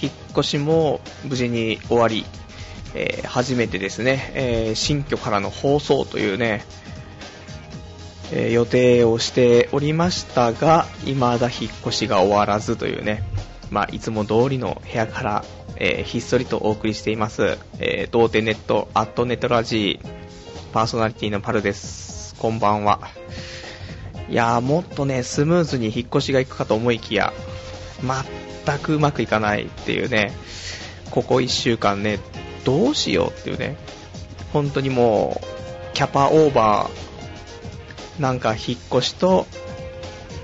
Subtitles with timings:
[0.00, 2.24] 引っ越しも無事に終わり、
[2.94, 6.64] えー、初めてですね、えー、新居からの放送というね、
[8.32, 13.22] えー、予定をしておりましたが、未だ引っ越しが終わらずというね、
[13.70, 15.44] まあ、いつも通りの部屋から、
[15.76, 22.34] えー、ひっそりとお送りしています、えー、童貞ネット、アットネットラジー、パーソナリティのパルです。
[22.38, 23.00] こんばんは。
[24.28, 27.32] いやー、もっとね、スムーズに引っ越しが行くかと思いきや、
[28.68, 30.32] 全くうまくいかないっていうね、
[31.10, 32.18] ここ1週間ね、
[32.64, 33.76] どうしようっていうね、
[34.52, 39.46] 本当にもう、キャパオーバー、なんか引っ越しと、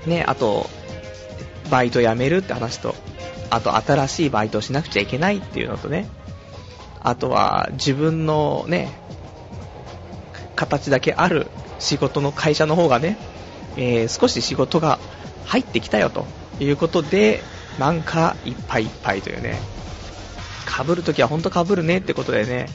[0.07, 0.67] ね、あと、
[1.69, 2.95] バイト辞めるって話と、
[3.51, 6.09] あと新しいバイトをしなくちゃいけないっていうのとね、
[7.01, 8.91] あとは自分のね、
[10.55, 11.47] 形だけある
[11.79, 13.17] 仕事の会社の方がね、
[13.77, 14.99] えー、少し仕事が
[15.45, 16.25] 入ってきたよと
[16.59, 17.43] いうことで、
[17.79, 19.59] なんかいっぱいいっぱいというね、
[20.65, 22.67] 被るときはほんと被るねってことでね、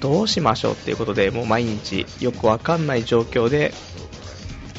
[0.00, 3.72] どうしましょうっていうことで、もう毎日よくわかんない状況で、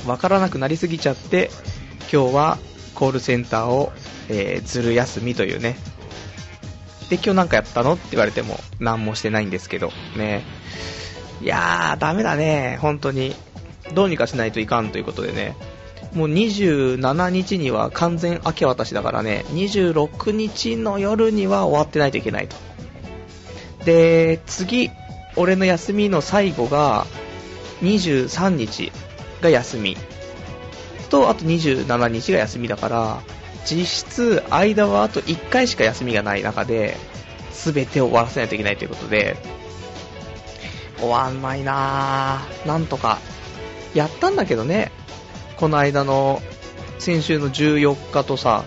[0.05, 1.51] わからなくなりすぎちゃって、
[2.11, 2.57] 今日は
[2.95, 3.91] コールセンターを、
[4.29, 5.77] えー、ずる休みというね。
[7.09, 10.43] で、今日なんかやったのって言われても何もしてないんですけど、ね。
[11.41, 13.35] いやー、ダメだね、本当に。
[13.93, 15.55] どうにかしないといかんということでね。
[16.13, 22.55] もう27日には完全明け渡しだからね、26日の夜には終わってないといけないと。
[23.85, 24.89] で、次、
[25.35, 27.05] 俺の休みの最後が、
[27.81, 28.91] 23日
[29.41, 29.95] が休み。
[31.09, 33.21] と、あと27日が休みだから、
[33.65, 36.97] 実質、間はあと1回しか休みがない中で、
[37.53, 39.37] 全てを終わらせないといけないということで、
[40.97, 42.67] 終わんないなぁ。
[42.67, 43.19] なんとか。
[43.93, 44.91] やったんだけどね、
[45.59, 46.41] この間の、
[46.99, 48.63] 先週の14日とさ、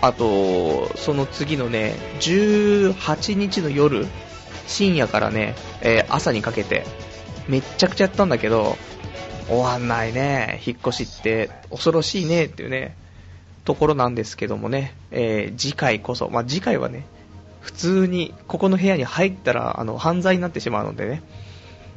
[0.00, 4.06] あと、その次のね、18日の夜、
[4.68, 6.84] 深夜からね、えー、朝にかけて、
[7.48, 8.76] めっちゃくちゃやったんだけど、
[9.48, 12.96] 終わんないね、引っ越しって恐ろしいねっていうね、
[13.64, 17.06] ところなんですけどもね、えー、次回こそ、まあ、次回はね、
[17.60, 21.22] 普通にここの部屋に入ったらあの犯罪になってしまうのでね、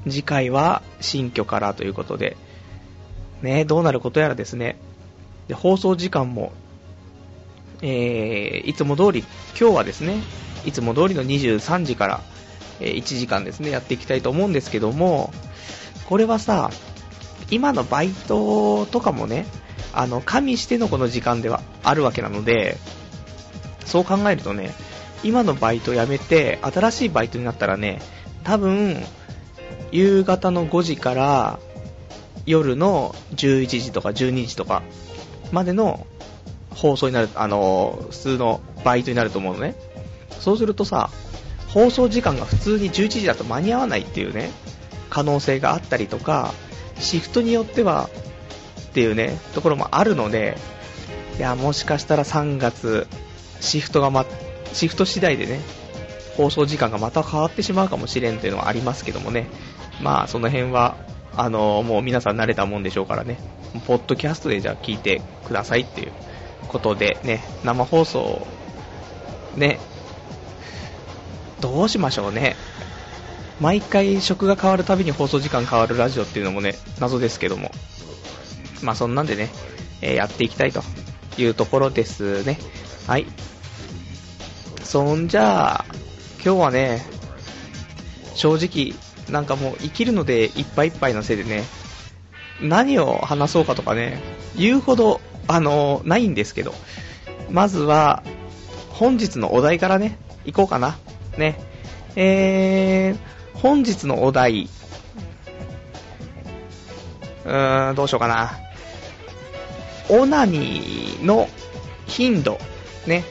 [0.10, 2.36] 次回は新居からということで、
[3.42, 4.78] ね、どうなることやらですね。
[5.48, 6.52] で、放送時間も、
[7.82, 9.24] えー、いつも通り、
[9.60, 10.22] 今日はですね、
[10.66, 12.22] いつも通りの23時から、
[12.80, 15.34] えー、1時間ですね、やっていきたいと思うんですけども、
[16.08, 16.72] これはさ、
[17.52, 19.46] 今のバイトとかもね、
[19.94, 22.78] あの、加味してのこの時間ではあるわけなので、
[23.86, 24.74] そう考えるとね、
[25.24, 28.02] 今のバイト辞めて、新しいバイトになったらね、
[28.44, 29.04] 多分、
[29.92, 31.60] 夕方の5時から
[32.46, 34.84] 夜の11時とか12時とか
[35.52, 36.06] までの
[36.72, 39.76] 放送になる、あの普通のバイトになると思うのね。
[40.40, 41.10] そうするとさ、
[41.70, 44.52] 放送時間が普通に11時だと間に合わないっていうね、
[45.10, 46.54] 可能性があったりとか、
[47.00, 48.10] シフトによっては
[48.90, 50.58] っていうね、ところもあるので、
[51.38, 53.08] いや、もしかしたら3月、
[53.60, 54.26] シフトがま、
[54.74, 55.62] シフト次第でね、
[56.38, 59.48] 放送時間がまた変わってしまうかもしれんというのはありますけどもね、
[60.02, 60.98] まあその辺は
[61.38, 63.38] あのもう皆さん慣れたもんでしょうからね、
[63.88, 66.12] ポッドキャストでじゃあ聞いてくださいっていう
[66.68, 68.46] ことでね、生放送、
[69.56, 69.80] ね、
[71.62, 72.56] どうしましょうね。
[73.60, 77.72] 毎回食が変わるたびに放送時間変わるラジオっていうのもね、謎ですけども。
[78.82, 79.50] まあそんなんでね、
[80.02, 80.84] えー、やっていきたいと
[81.38, 82.60] いうところですね。
[83.08, 83.26] はい。
[84.84, 85.86] そんじゃあ、
[86.44, 87.06] 今日はね、
[88.36, 88.94] 正直、
[89.30, 91.64] なんかもう生きるのでいっぱいいっぱいのせいでね、
[92.62, 94.22] 何を話そうかとかね、
[94.56, 96.74] 言うほど、あのー、ないんですけど、
[97.50, 98.24] まずは、
[98.90, 100.98] 本日のお題からね、行こうかな。
[101.38, 101.60] ね。
[102.16, 104.70] えー、本日のお題、
[107.46, 108.54] うーん、どうしようかな。
[110.10, 111.50] オナニーの
[112.08, 112.58] 頻度、
[113.06, 113.24] ね。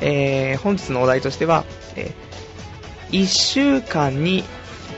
[0.00, 1.64] えー、本日のお題としては、
[1.96, 4.44] えー、1週間に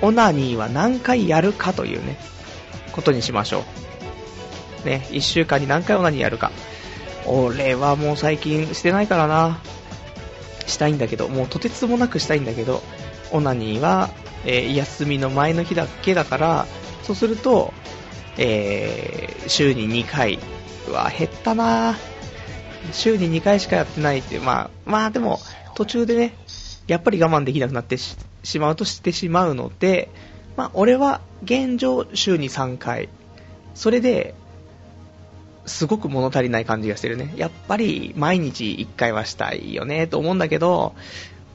[0.03, 2.17] オナニーは何回やるかというね、
[2.93, 3.65] ことにしましょ
[4.85, 4.89] う。
[4.89, 6.53] ね、1週間に何回オナニーやるか。
[7.27, 9.61] 俺はもう最近してないからな。
[10.67, 12.83] したいんだけど、もうとてつもなくしたいんだけど、
[13.33, 14.11] オナニーは、
[14.45, 16.67] えー、休みの前の日だけだから、
[17.03, 17.73] そうすると、
[18.39, 20.39] えー、週に2回。
[20.89, 21.97] うわ、減ったな
[22.93, 25.41] 週に2回しかやってないって、まあ、まあでも、
[25.75, 26.35] 途中でね、
[26.87, 27.97] やっぱり我慢できなくなって
[28.43, 30.11] しまうとしてしまうので、
[30.57, 33.09] まあ、俺は現状週に3回。
[33.75, 34.35] それで、
[35.67, 37.33] すごく物足りない感じがしてるね。
[37.37, 40.95] やっぱり毎日1回はしたいよねと思うんだけど、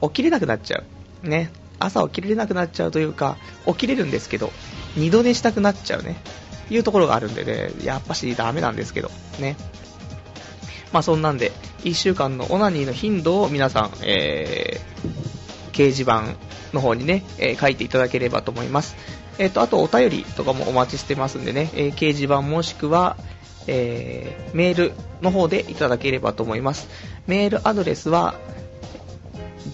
[0.00, 0.82] 起きれなくなっちゃ
[1.24, 1.28] う。
[1.28, 1.50] ね。
[1.78, 3.36] 朝起きれなくなっちゃうというか、
[3.66, 4.52] 起きれるんですけど、
[4.96, 6.16] 二度寝したくなっちゃうね。
[6.70, 9.56] いうところがあるんでね、やっぱしダメなんですけど、ね。
[10.92, 11.52] まあそんなんで、
[11.84, 15.45] 1週間のオナニーの頻度を皆さん、えー、
[15.76, 16.36] 掲示板
[16.72, 18.96] の方にね、えー、書いていただければと思います。
[19.38, 23.16] えっ、ー、と、あとお便りとかもお待ちしてますんでね、えー、掲示板もしくは、
[23.66, 26.88] えー、メールの方でいただければと思います。
[27.26, 28.34] メールアドレスは、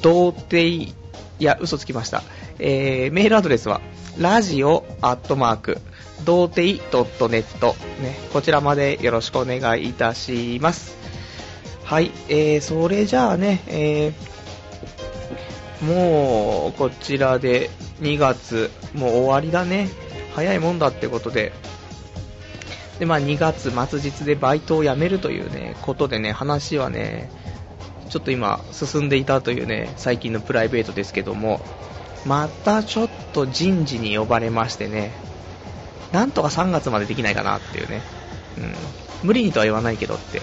[0.01, 0.95] 童貞、い
[1.39, 2.23] や、嘘つきました。
[2.59, 3.81] えー、メールアドレスは、
[4.19, 5.79] ラジオアットマーク、
[6.25, 10.97] 童貞 .net、ね、こちらまでよろしくお願いいたします。
[11.85, 14.32] はい、えー、それじゃあね、えー、
[15.83, 17.71] もう、こちらで
[18.01, 19.89] 2月、もう終わりだね。
[20.35, 21.53] 早いもんだってことで。
[22.99, 27.31] で、まあ2月末日でバイトを辞めるというね、ことでね、話はね、
[28.09, 31.61] ちょっと今進んでいたというね、最近のプライベートですけども、
[32.27, 35.13] またちょっと人事に呼ばれましてね、
[36.13, 38.03] なんとか3月までできないかなっていうね、
[38.59, 38.75] うん、
[39.25, 40.43] 無理にとは言わないけどって、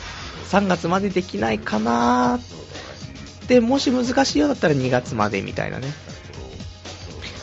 [0.50, 2.40] 3月までできないかな
[3.50, 5.88] で、もし難しいようだったら2月までみたいなね、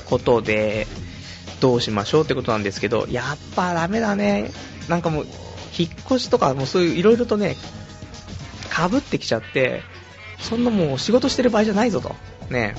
[0.07, 0.87] ことで、
[1.61, 4.53] どうしましょうってことなんですけど、やっぱダメだね。
[4.89, 5.27] なんかもう、
[5.77, 7.57] 引っ越しとかもうそういう色々とね、
[8.71, 9.83] かぶってきちゃって、
[10.39, 12.15] そんなもう仕事してる場合じゃないぞと。
[12.51, 12.77] ね。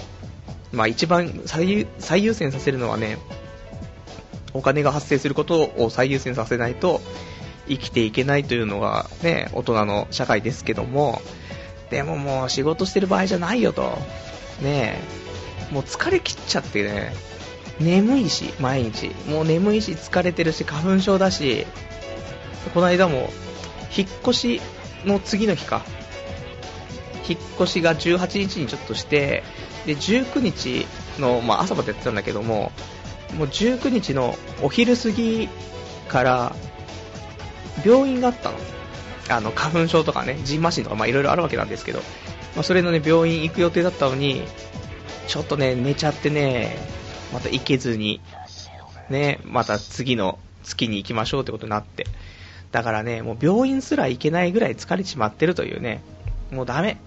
[0.71, 1.69] まあ一番最
[2.23, 3.18] 優先させるのはね、
[4.53, 7.01] お金が発生することを最優先させないと
[7.68, 11.21] 生きていけないというのがね、大人の社会ですけども、
[11.89, 13.97] でももう仕事してる場合じゃないよと。
[14.61, 14.99] ね
[15.71, 17.13] えもう疲れ切っちゃってね、
[17.79, 19.09] 眠いし、毎日。
[19.29, 21.65] もう眠いし、疲れてるし、花粉症だし、
[22.73, 23.29] この間も、
[23.95, 24.61] 引っ越し
[25.05, 25.83] の次の日か。
[27.27, 29.43] 引っ越しが18日にちょっとして、
[29.85, 30.87] で、19日
[31.19, 32.71] の、まあ、朝までやってたんだけども、
[33.37, 35.49] もう19日のお昼過ぎ
[36.07, 36.55] から
[37.85, 38.57] 病院があったの。
[39.29, 42.00] あの、花粉症とかね、ジンマシンとか、まあいろいろあるわけなんですけど、
[42.56, 44.44] まあそれのね、病院行く予定だったのに、
[45.27, 46.77] ちょっとね、寝ちゃってね、
[47.33, 48.21] また行けずに、
[49.09, 52.06] ね、また次の月に行きましょうってことになって。
[52.71, 56.01] だからね、もう病院すら行けないぐらい疲れちまってるというね、
[56.51, 56.97] もうダメ。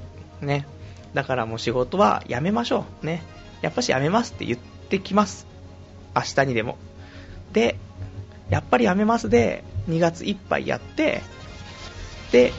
[0.41, 0.67] ね。
[1.15, 3.07] だからもう仕事はやめましょう。
[3.07, 3.23] ね。
[3.63, 5.47] やっぱしやめますって言ってきます。
[6.15, 6.77] 明日にでも。
[7.53, 7.77] で、
[8.49, 11.23] やっぱりやめますで、2月いっぱいやって、
[12.33, 12.53] で、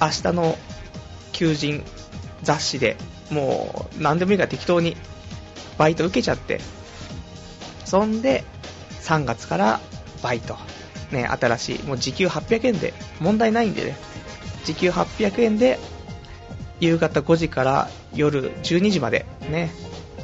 [0.00, 0.56] 明日の
[1.32, 1.84] 求人
[2.42, 2.96] 雑誌で
[3.30, 4.96] もう何でもいいから適当に
[5.76, 6.60] バイト受けちゃって、
[7.84, 8.44] そんで
[9.02, 9.80] 3月から
[10.22, 10.56] バイト。
[11.10, 13.96] ね、新しい、もう時給800円で問題ないんでね、
[14.64, 15.78] 時給800円で
[16.80, 19.70] 夕方5時から夜12時までね、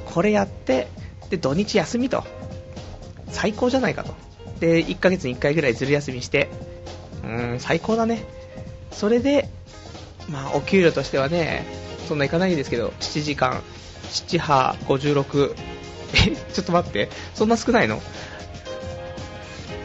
[0.05, 0.89] これやって、
[1.31, 2.25] で、土日休みと。
[3.29, 4.15] 最高じゃないかと。
[4.61, 6.49] で、1ヶ月に1回ぐらいずる休みして、
[7.25, 8.25] うーん、最高だね。
[8.95, 9.49] それで、
[10.29, 11.67] まあ、お給料としてはね、
[12.09, 13.63] そんないかないですけど、7時間、
[14.11, 15.55] 7波56、
[16.15, 18.01] え、ちょっと待って、そんな少ないの？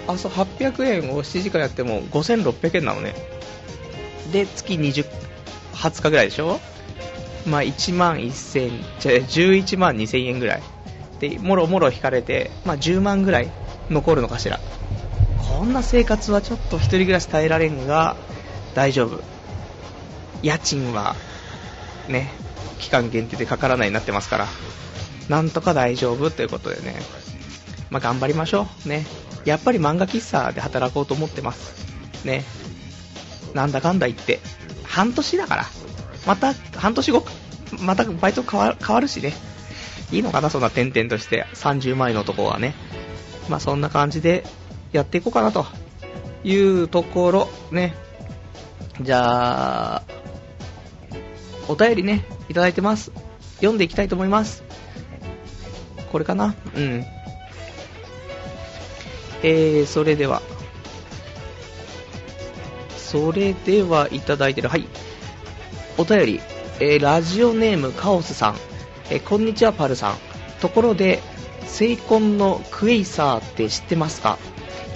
[0.08, 3.16] あ、そう、800円を7時間やっても5600円なのね。
[4.32, 5.06] で、月20、
[5.74, 6.60] 20日ぐらいでしょ？
[7.48, 10.64] まあ、1万1000、じゃ11万2000円ぐらい。
[11.20, 13.50] で、もろもろ引かれて、まあ、10万ぐらい
[13.90, 14.60] 残るのかしら。
[15.38, 18.16] こんな生活はちょっと一人暮らし耐えられんが、
[18.74, 19.22] 大丈夫。
[20.42, 21.16] 家賃は、
[22.08, 22.32] ね、
[22.80, 24.48] 期間限定でかからないになってますから、
[25.28, 26.96] なんとか大丈夫ということでね、
[27.90, 28.90] まあ、頑張りましょう。
[28.90, 29.06] ね。
[29.46, 32.26] やっぱり漫画喫茶で働こうと思ってます。
[32.26, 32.44] ね。
[33.54, 34.40] なんだかんだ言って、
[34.84, 35.66] 半年だから、
[36.26, 37.26] また半年後、
[37.80, 39.34] またバイト変わるしね。
[40.12, 42.74] いいのかな、そんな転々として30万円のとこはね。
[43.48, 44.44] まあそんな感じで
[44.92, 45.66] やっていこうかなと
[46.44, 47.96] いうところ、ね。
[49.02, 50.04] じゃあ、
[51.70, 53.12] お便りね、いただいてます。
[53.56, 54.64] 読んでいきたいと思います。
[56.12, 56.56] これかな？
[56.76, 57.06] うん。
[59.42, 60.42] えー、それでは。
[62.98, 64.68] それではいただいてる。
[64.68, 64.86] はい。
[65.98, 66.42] お便り。
[66.82, 68.56] えー、ラジオネームカオスさん。
[69.10, 70.18] えー、こんにちは、パルさん。
[70.60, 71.22] ところで、
[71.66, 74.38] セイコンのクエイサーって知ってますか？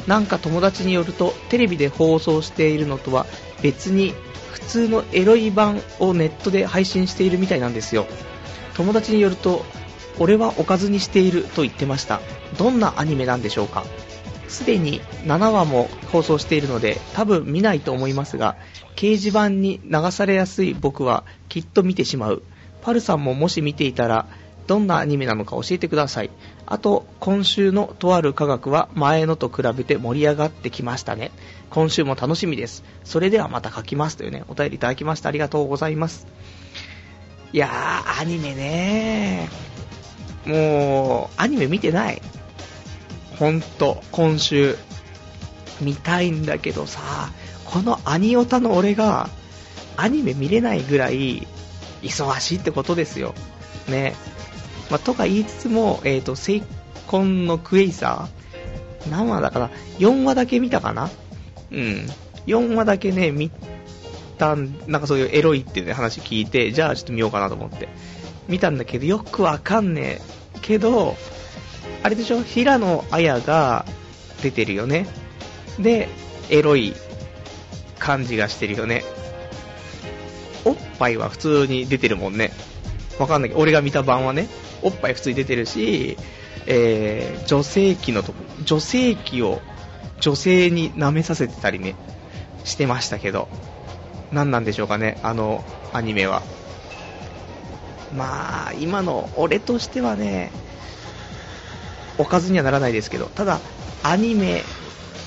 [0.08, 3.26] なんか友達によると、テレビで放送しているのとは
[3.64, 4.14] 別に
[4.52, 8.06] 普通のエロい版をネットで配信しているみたいなんですよ。
[8.76, 9.66] 友達によると
[10.20, 12.22] 俺はおかずにしていると言ってました。
[12.60, 13.84] どんなアニメなんでしょうか。
[14.48, 18.56] すでに7話も放送しているので多分見ないと思いますが
[18.96, 22.44] 掲示板に流されやすい僕はきっと見てしまう。
[22.82, 24.28] パルさんももし見ていたら
[24.68, 26.30] どんなアニメなのか教えてください。
[26.74, 31.30] あと今週のとある科学は前のと比べて盛り上がってきましたね。
[31.70, 32.84] 今週も楽しみです。
[33.04, 36.26] それではまた書きますというねお便りいただきましてありがとうございます。
[37.52, 39.50] いやーアニメね
[40.46, 42.22] もうアニメ見てない。
[43.38, 44.76] ほんと、今週、
[45.80, 47.02] 見たいんだけどさ、
[47.66, 49.30] このアニオタの俺が、
[49.96, 51.48] アニメ見れないぐらい、
[52.02, 53.36] 忙しいってことですよ。
[53.88, 54.16] ね。
[54.90, 56.64] まあ、とか言いつつも、えっ、ー、と、セイ
[57.08, 61.10] コンのクエイサー、何話だかな ?4 話だけ見たかな？
[61.72, 62.08] うん。
[62.48, 63.52] 4話だけね、見
[64.38, 67.90] たん、なんかそういうエロいっていう、ね、話聞いて、じゃあちょっと見ようかなと思って。
[68.48, 70.22] 見たんだけど、よくわかんねえ
[70.62, 71.16] けど、
[72.04, 72.44] あれでしょ？
[72.44, 73.86] 平野綾が
[74.42, 75.08] 出てるよね。
[75.80, 76.10] で、
[76.50, 76.94] エロい
[78.00, 79.04] 感じがしてるよね。
[80.66, 82.52] おっぱいは普通に出てるもんね。
[83.20, 84.48] わかんないけど、俺が見た版はね、
[84.84, 86.18] おっぱい普通に出てるし、
[86.66, 89.62] えー、女性器のとこ、女性器を
[90.20, 91.96] 女性に舐めさせてたりね、
[92.64, 93.48] してましたけど、
[94.32, 96.42] 何なんでしょうかね、あのアニメは。
[98.16, 100.52] まあ、今の俺としてはね、
[102.18, 103.60] おかずにはならないですけど、ただ、
[104.04, 104.64] アニメ、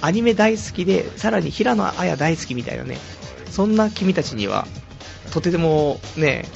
[0.00, 2.98] アニメ大好きで、さらに平野綾大好きみたいなね、
[3.50, 4.66] そんな君たちには、
[5.32, 6.46] とてもね、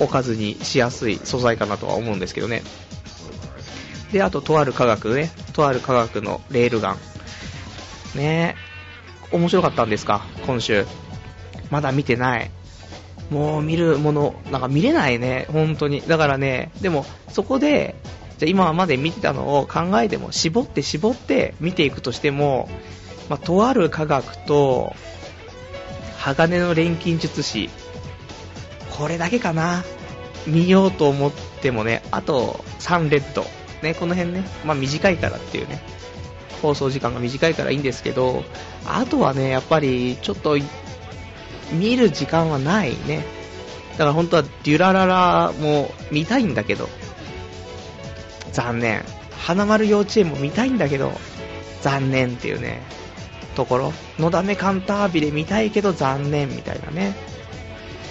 [0.00, 2.62] おかずにしやすい素材かなとは思うんですけどね。
[4.12, 6.98] で、あと、とある科学ね、とある科学のレールガン。
[8.14, 8.56] ね
[9.30, 10.86] 面白かったんですか、今週。
[11.70, 12.50] まだ見てない。
[13.30, 16.00] もう見るもの、なんか見れないね、本当に。
[16.00, 17.94] だからね、でも、そこで、
[18.38, 22.68] じゃ今まで見てたのを考えても絞って絞って見ていくとしても、
[23.28, 24.94] まあ、とある科学と
[26.18, 27.68] 鋼の錬金術師
[28.98, 29.84] これだけかな。
[30.46, 33.44] 見ようと思ってもねあと3レッド。
[33.82, 34.44] ねこの辺ね。
[34.64, 35.80] まあ短いからっていうね。
[36.60, 38.42] 放送時間が短いからいいんですけど
[38.84, 40.58] あとはねやっぱりちょっと
[41.70, 43.24] 見る時間はないね。
[43.92, 46.88] だから本当はデュラララも見たいんだけど。
[48.52, 49.04] 残念。
[49.38, 51.12] 花丸幼稚園も見たいんだけど、
[51.82, 52.82] 残念っていうね、
[53.54, 53.92] ところ。
[54.18, 57.14] のだめカンタービレ見たいけど残念みたいなね。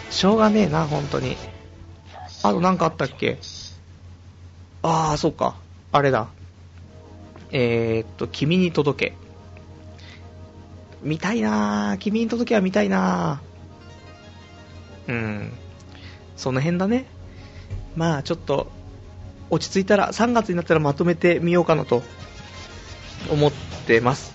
[0.10, 1.38] しょうがねえな、本当に。
[2.44, 3.38] あとなんかあったっけ？
[4.84, 5.56] ああ、そっか。
[5.92, 6.28] あれだ。
[7.52, 9.16] えー、っと、君に届け。
[11.02, 11.98] 見たいなぁ。
[11.98, 15.12] 君に届けは見たいなぁ。
[15.12, 15.52] うん。
[16.36, 17.06] その辺だね。
[17.96, 18.72] まあ、ちょっと、
[19.50, 22.04] 落ち着いたら、3月になったらまとめてみようかなと
[23.30, 23.52] 思っ
[23.88, 24.34] てます。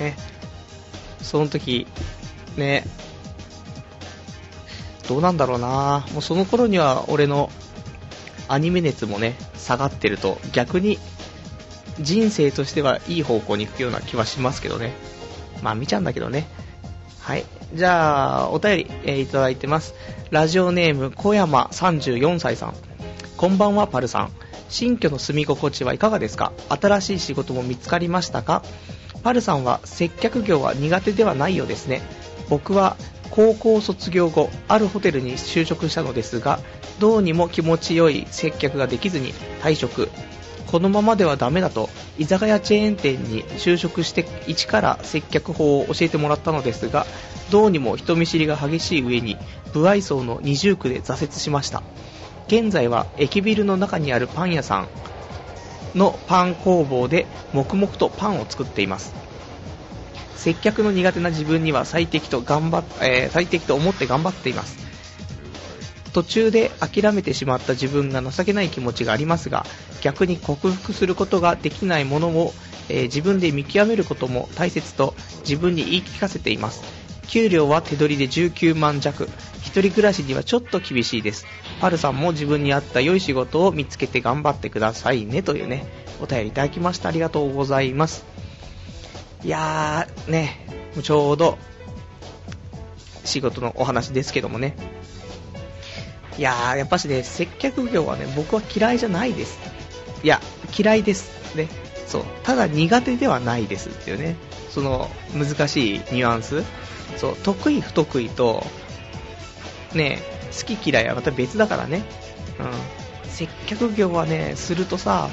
[0.00, 0.16] ね。
[1.20, 1.86] その時、
[2.56, 2.84] ね、
[5.08, 7.50] どうなんだろうなもうその頃には俺の
[8.48, 10.98] アニメ熱もね、下がってると逆に
[12.00, 14.92] 人生としてはいい方向に行くような気はしますけどね。
[15.62, 16.46] まあ見ちゃうんだけどね。
[17.20, 17.44] はい。
[17.72, 19.94] じゃあ、お便り、えー、いただいてます。
[20.30, 22.74] ラジオネーム、小山34歳さん。
[23.36, 24.32] こんばんは、パルさん。
[24.68, 26.52] 新居の住み心地はいかがですか？
[26.68, 28.62] 新しい仕事も見つかりましたか？
[29.22, 32.02] パルさんは接客業は苦手ではないようですね
[32.50, 32.96] 僕は
[33.34, 36.60] 高校卒業後あるホテルに就職したのですが
[37.00, 40.08] どうにも気持ちよい接客ができずに退職。
[40.68, 47.06] このままではダメだと居酒屋チェーン店に就職して一から接客法を教えてもらったのですが
[47.50, 49.36] どうにも人見知りが激しい上に
[49.72, 51.82] 不愛想の二重苦で挫折しました。
[52.46, 54.88] 現在は駅ビルの中にあるパン屋さん
[55.94, 59.23] のパン工房で黙々とパンを作っています。
[60.44, 64.76] 接客の苦手な自分には最適と頑張っ、えー、最適と思って頑張っています
[66.12, 69.64] 途中で諦めてしまった自分が情けない気持ちがありますが
[70.02, 72.52] 逆に克服することができないものを、
[72.90, 76.82] えー、自分で見極めることも大切と自分に言い聞かせています
[77.26, 79.30] 給料は手取りで19万弱
[79.64, 81.46] 一人暮らしにはちょっと厳しいです。
[81.80, 85.86] パルさんも自分に合った良い仕事を見つけて頑張ってくださいねというね、
[86.22, 87.08] お便りいただきました。
[87.08, 88.33] ありがとうございます。
[89.44, 90.66] いやー、ね、
[91.02, 91.58] ちょうど
[93.24, 94.74] 仕事のお話ですけどもね。
[96.38, 99.58] いやー、やっぱしね、接客業はね、僕は嫌いじゃないです。
[100.22, 100.40] いや、
[100.76, 101.54] 嫌いです。
[101.54, 101.68] ね。
[102.06, 102.24] そう。
[102.42, 104.36] ただ苦手ではないですっていうね。
[104.70, 106.64] その難しいニュアンス。
[107.18, 108.64] そう、得意不得意と、
[109.94, 110.22] ね、
[110.58, 112.02] 好き嫌いはまた別だからね。
[112.58, 113.28] うん。
[113.30, 115.28] 接客業はね、するとさ、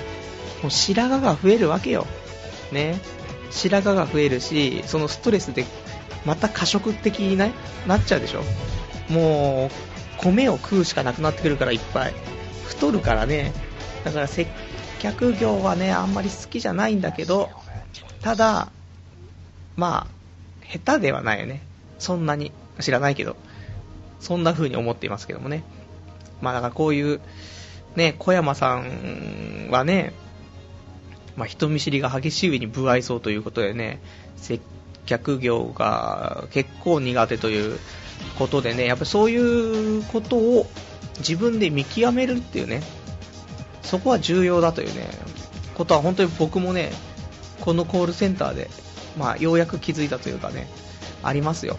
[0.62, 2.06] もう白髪が増えるわけよ。
[2.74, 3.00] ね。
[3.52, 5.66] 白髪が増えるし、そのストレスで
[6.26, 7.50] また過食的にな
[7.88, 8.44] なっちゃうでしょ？
[9.12, 9.70] もう、
[10.18, 12.14] 米を食うしかなくなってくるからいっぱい。
[12.66, 13.52] 太るからね。
[14.04, 14.48] だから接
[15.00, 17.50] 客業はね、あんまり好きじゃないんだけど、
[18.22, 18.70] ただ、
[19.76, 21.62] まあ、下手ではないよね。
[22.00, 22.52] そんなに。
[22.80, 23.36] 知らないけど。
[24.20, 25.64] そんな風に思っていますけどもね。
[26.42, 27.20] まあだからこういう、
[27.96, 30.14] ね、小山さんはね、
[31.36, 34.02] まあ人見知りが激しい上に不愛想ということでね、
[34.36, 34.62] 接
[35.06, 37.80] 客業が結構苦手という
[38.38, 40.68] ことでね、やっぱそういうことを
[41.20, 42.82] 自分で見極めるっていうね、
[43.82, 45.08] そこは重要だというね、
[45.76, 46.92] ことは本当に僕もね、
[47.62, 48.70] このコールセンターで、
[49.18, 50.68] まあようやく気づいたというかね、
[51.24, 51.78] ありますよ。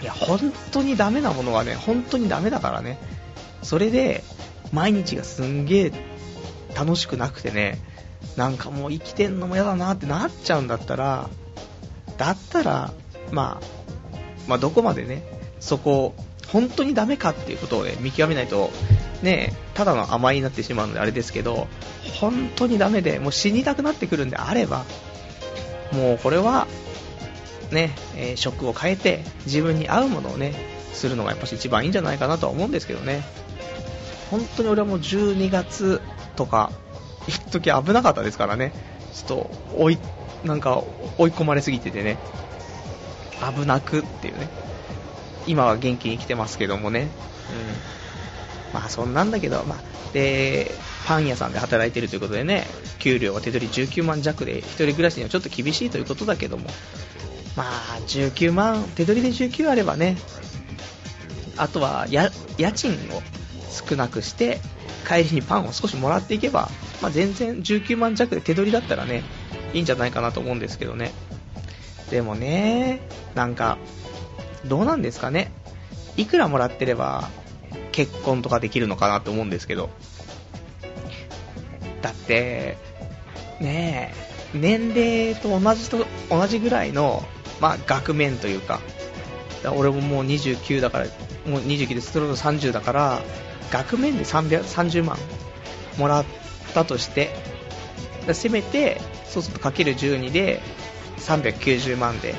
[0.00, 2.98] いや、本当にダメなものはね、本当にダメだからね。
[3.62, 4.24] それで、
[4.72, 5.92] 毎日がすんげえ
[6.74, 7.78] 楽しくなくてね、
[8.36, 11.28] なんかもう生きてんのも嫌だなってなっちゃうんだったら、
[12.18, 12.92] だったら、
[13.30, 13.66] まあ、
[14.48, 15.22] まあ、どこまでね、
[15.60, 16.14] そこ、
[16.48, 18.70] 本当にダメかっていうことをね、見極めないと、
[19.22, 21.68] ね、ただの甘いになってしまうのであれですけど、
[22.20, 24.84] 本当にダメで、もう死にたくなってくるんであれば、
[25.92, 26.66] もうこれは、
[27.70, 30.54] ね、えー、食を変えて、自分に合うものをね、
[30.92, 33.22] するのがやっぱし一番いいんじゃないかなとは思うんですけどね。
[34.30, 36.00] 本当に俺はもう12月
[36.36, 36.70] とか、
[37.26, 38.72] 一時危なかったですからね。
[39.14, 39.98] ちょっと、追い、
[40.44, 40.82] なんか、
[41.18, 42.18] 追い込まれすぎててね。
[43.54, 44.48] 危なくっていうね。
[45.46, 47.00] 今は元気に来てますけどもね。
[47.00, 48.74] うん。
[48.74, 49.78] まあそんなんだけど、まあ、
[50.12, 50.70] で、
[51.06, 52.66] パン屋さんで働いてるということでね、
[52.98, 56.68] 給料は手取り19万弱で、一人暮らしにはちょっと厳しいということだけども、
[57.56, 60.16] まあ、19万、手取りで19あればね、
[61.56, 62.30] あとは家
[62.72, 63.22] 賃を
[63.88, 64.60] 少なくして、
[65.02, 66.68] 帰りにパンを少しもらっていけば、
[67.00, 69.22] まあ、全然19万弱で手取りだったらね、
[69.74, 71.12] いいんじゃないかなと思うんですけどね。
[72.10, 73.00] でもね、
[73.34, 73.78] なんか、
[74.66, 75.50] どうなんですかね。
[76.16, 77.30] いくらもらってれば、
[77.90, 79.90] 結婚とかできるのかなと思うんですけど。
[82.02, 82.76] だって、
[83.60, 87.24] ねえ、年齢と同じと、同じぐらいの、
[87.60, 88.80] まあ、額面というか、
[89.76, 91.06] 俺ももう29だから、
[91.46, 93.22] もう29でストロー30だから、
[93.72, 95.16] 額面で330万
[95.98, 96.24] もらっ
[96.74, 97.34] たとして、
[98.32, 100.60] せめて、そうするとかける12で
[101.16, 102.34] 390万で、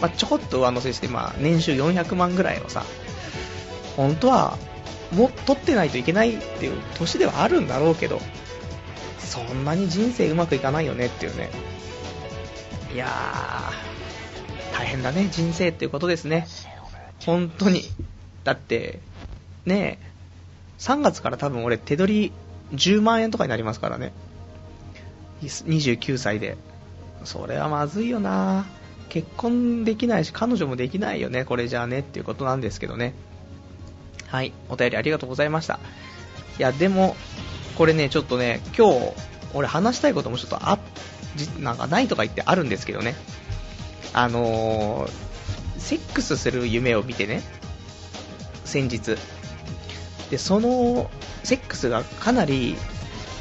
[0.00, 2.84] まあ、ちょこっと上乗せして、まあ、年収400万ぐらいをさ、
[3.96, 4.56] 本当は、
[5.10, 8.20] も取ってないといけないっていう年ではあるんだろうけど、
[9.18, 11.50] そんなに人生うまくいかないよねっていうね。
[12.94, 16.46] いやー、大変だね、人生っていうことですね。
[17.24, 17.82] 本当に。
[18.44, 19.00] だって、
[19.66, 20.11] ねえ、
[20.78, 22.32] 3月から多分俺手取り
[22.76, 24.12] 10万円とかになりますからね。
[25.42, 26.56] 29歳で。
[27.24, 28.66] それはまずいよな
[29.08, 33.14] 結婚できないし、彼女もできないよね、これじゃあねっていうことなんですけどね。
[34.26, 35.78] はい、お便りありがとうございました。
[36.58, 37.14] いや、でも、
[37.76, 39.12] これね、ちょっとね、今日、
[39.52, 40.78] 俺話したいこともちょっとあ、
[41.60, 43.14] なんかないとか言ってあるんですけどね。
[44.14, 45.10] あのー、
[45.78, 47.42] セックスする夢を見てね、
[48.64, 49.18] 先日。
[50.32, 51.10] で、その
[51.44, 52.74] セックスがかなり、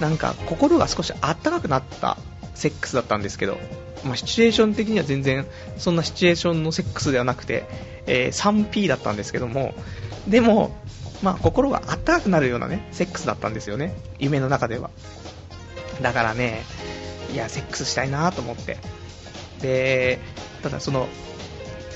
[0.01, 2.17] なんか心が少しあったかくなった
[2.53, 3.57] セックスだったんですけど、
[4.03, 7.63] まあ、シチュエーション的には全然そんなシチュエーションのセックスではなくて、
[8.07, 9.73] えー、3P だったんですけども、
[10.27, 10.75] でも、
[11.23, 14.89] まあ、心があったかくなるようなね、セックスだったんですよね、夢の中では。
[16.01, 16.63] だからね、
[17.31, 18.79] いや、セックスしたいなと思って。
[19.61, 20.19] で、
[20.61, 21.07] ただその、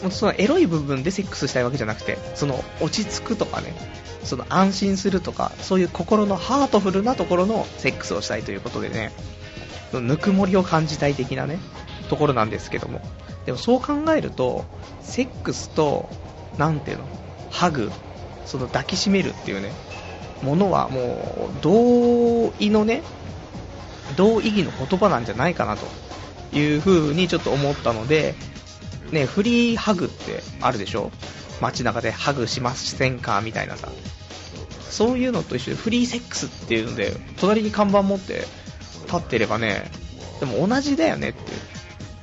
[0.10, 3.74] そのエロい部分でセックスしたいわけじゃなくて、その落ち着くとかね、
[4.26, 9.12] その安心するとか、そういう心のハートフルなところのセックスをしたいということでね、
[9.94, 11.60] ぬくもりを感じたい的なね、
[12.10, 13.02] ところなんですけども。
[13.46, 14.66] でもそう考えると、
[15.02, 16.10] セックスと、
[16.58, 17.06] なんていうの、
[17.52, 17.92] ハグ、
[18.46, 19.72] その抱きしめるっていうね、
[20.42, 23.04] ものはもう、同意のね、
[24.16, 25.86] 同意義の言葉なんじゃないかなと
[26.58, 28.36] いう風にちょっと思ったので、
[29.12, 31.12] ね、フリーハグってあるでしょ？
[31.62, 33.42] 街中でハグしませんか？
[33.42, 33.90] みたいなさ。
[34.96, 38.46] そういうのと一緒でフリーセックスっていうので、隣に看板持って
[39.08, 39.92] 立ってればね、
[40.40, 41.40] でも同じだよねって。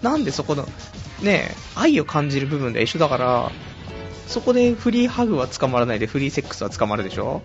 [0.00, 0.66] なんでそこの、
[1.20, 3.52] ね、愛を感じる部分で一緒だから、
[4.26, 7.42] そこでフリーハグは捕まらないでフリーセックスは捕まるでしょ？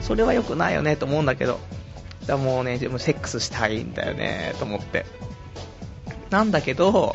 [0.00, 1.60] それは良くないよねと思うんだけど。
[2.26, 5.06] だもうね、でもセックスしたいんだよねと思って。
[6.30, 7.14] なんだけど、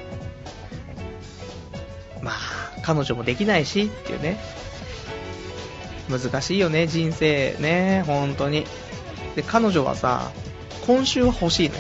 [2.22, 2.36] まあ、
[2.82, 4.40] 彼女もできないしっていうね。
[6.20, 8.66] 難しいよね、人生ね、本当に。
[9.36, 10.32] で、彼女はさ、
[10.86, 11.76] 今週は欲しいの。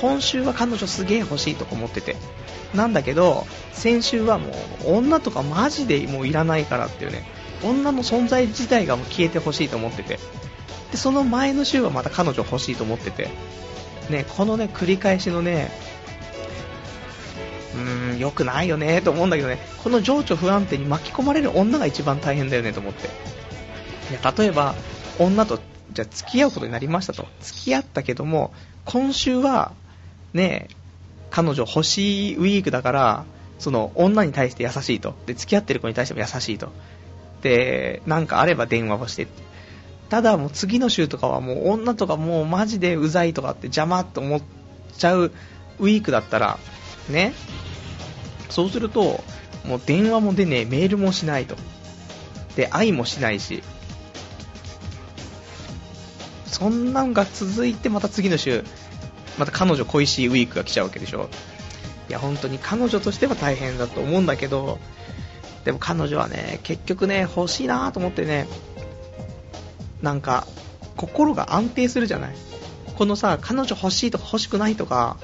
[0.00, 2.16] 今週は彼女すげえ欲しいとか思ってて。
[2.74, 4.48] なんだけど、先週はも
[4.84, 7.24] う、女とかマジでもういらないからっていうね、
[7.62, 10.18] 女の存在自体がもう消えてほしいと思ってて、
[10.90, 13.30] で、その前の週はまた彼女欲しいと思ってて、
[14.10, 15.70] ね、このね、繰り返しのね、
[17.74, 23.08] うーん、良くないよねと思うんだけどね、この情緒不安定に巻き込まれる女が一番大変だよねと思って。
[24.10, 24.74] いや、例えば、
[25.18, 25.60] 女と、
[25.92, 27.26] じゃ付き合うことになりましたと。
[27.40, 28.52] 付き合ったけども、
[28.84, 29.72] 今週は、
[30.32, 30.68] ね、
[31.30, 33.24] 彼女欲しいウィークだから、
[33.58, 35.14] その女に対して優しいと。
[35.26, 36.72] で、付き合ってる子に対しても優しいと。
[37.42, 39.26] で、なんかあれば電話をして。
[40.08, 44.42] ただもう次の週とかはもう女とかもうマジでうざいとかって邪魔って思っ
[44.96, 45.32] ちゃう
[45.78, 46.58] ウィークだったら、
[47.08, 47.34] ね。
[48.48, 49.22] そうすると、
[49.64, 51.56] もう電話も出ねえ、メールもしないと。
[52.56, 53.62] で、愛もしないし。
[56.48, 58.64] そんなんが続いてまた次の週、
[59.38, 61.28] また彼女恋しいウィークが来ちゃうわけでしょ。
[62.08, 64.78] いや、本当に彼女としては大変だと思うんだけど、
[65.64, 68.48] でも彼女はね、結局ね、欲しいなと思ってね、
[70.02, 70.46] なんか、
[70.96, 72.34] 心が安定するじゃない。
[72.96, 75.18] このさ、彼女欲しいとか欲しくないとか、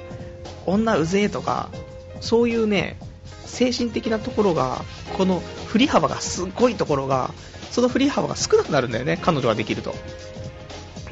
[0.67, 1.71] 女うぜえとか、
[2.21, 2.99] そういうね、
[3.47, 4.85] 精神的なところが、
[5.17, 7.33] この振り幅がすごいところが、
[7.71, 9.95] その振り幅が少なくなるんだよね、彼女ができると。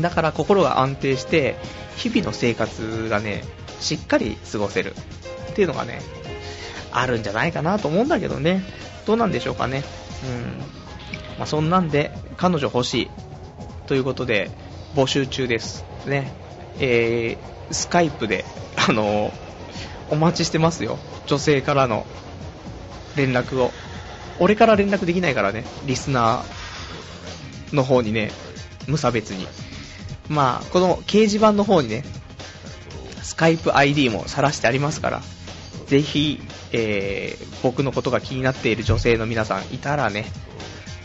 [0.00, 1.57] だから心が安定して、
[1.96, 3.44] 日々の生活がね、
[3.81, 4.94] しっかり過ごせる
[5.50, 6.00] っていうのがね、
[6.92, 8.62] あるんじゃないかなと思うんだけどね。
[9.07, 9.83] どうなんでしょうかね。
[10.24, 11.38] うん。
[11.38, 13.11] まあ、そんなんで、彼女欲しい。
[13.87, 14.50] ということで、
[14.94, 15.85] 募集中です。
[16.07, 16.33] ね。
[16.78, 18.44] えー、スカイプで、
[18.76, 19.33] あのー、
[20.11, 20.98] お待ちしてますよ。
[21.26, 22.07] 女性からの
[23.16, 23.72] 連絡を。
[24.38, 28.31] 俺から連絡できないからね、リスナーの方にね、
[28.87, 29.46] 無差別に。
[30.28, 32.04] まあ、この掲示板の方にね、
[33.22, 35.22] スカイプ ID も晒してありますから、
[35.87, 36.40] ぜひ、
[36.72, 40.26] えー、僕のことが気になっている女性の皆さんいたらね、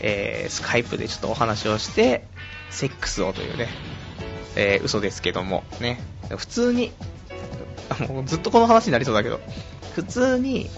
[0.00, 2.24] えー、スカイプでちょっとお話をして、
[2.70, 3.68] セックスをというね、
[4.56, 6.00] えー、嘘ですけども、ね、
[6.36, 6.92] 普通に、
[8.08, 9.40] もうずっとこの話になりそうだけど、
[9.94, 10.70] 普通に、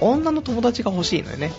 [0.00, 1.52] 女の友達が欲しいのよね。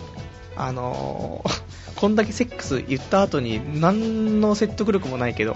[0.56, 5.56] あのー、 こんだけセックス言った後に何の説得力もないけど、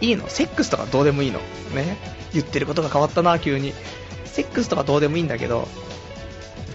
[0.00, 0.28] いいの？
[0.28, 1.38] セックスとかどうでもいいの？
[1.74, 1.96] ね？
[2.32, 3.72] 言ってることが変わったな、急に。
[4.24, 5.66] セックスとかどうでもいいんだけど、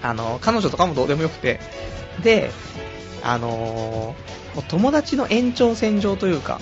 [0.01, 1.59] あの、彼女とかもどうでもよくて、
[2.23, 2.51] で、
[3.23, 6.59] あのー、友達の延長線上というか、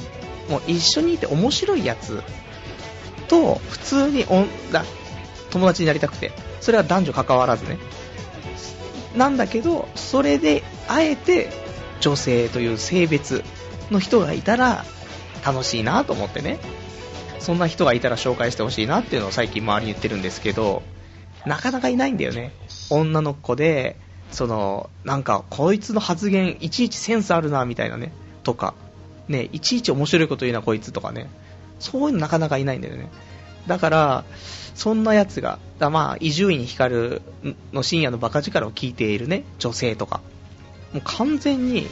[0.49, 2.21] もう一緒にいて面白いやつ
[3.27, 4.85] と、普通におんだ
[5.49, 7.77] 友達になりたくて、それは男女関わらずね。
[9.15, 11.49] なんだけど、それで、あえて、
[11.99, 13.43] 女性という性別
[13.89, 14.85] の人がいたら、
[15.45, 16.59] 楽しいなと思ってね。
[17.39, 20.83] そんな人がいたら紹介してほしいなっていうのを最近周りに言ってるんですけど、
[21.45, 22.53] なかなかいないんだよね。
[22.89, 23.97] 女の子で、
[24.31, 28.11] その、なんか、こいつの発言、いちいちセンスあるな、みたいなね、
[28.43, 28.75] とか、
[29.27, 31.29] ね、いちいち面白いこと言うな、こいつとかね、
[31.79, 33.09] そういうのなかなかいないんだよね。
[33.67, 34.23] だから、
[34.75, 37.21] そんなやつが、まあ、伊集院光
[37.73, 40.21] の深夜のバカ力を聞いているね、女性とか、
[40.93, 41.87] もう完全に、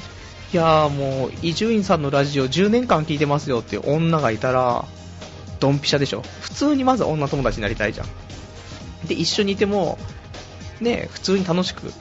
[0.52, 4.86] いやーもう、伊集院さんのラジオ10年間聞いてますよっていう女がいたら、
[5.60, 6.24] ドンピシャでしょ。
[6.42, 8.08] 普通にまず女友達になりたいじゃん。
[9.08, 10.00] で、一緒にいても、
[10.82, 11.92] ね、普通に楽しく、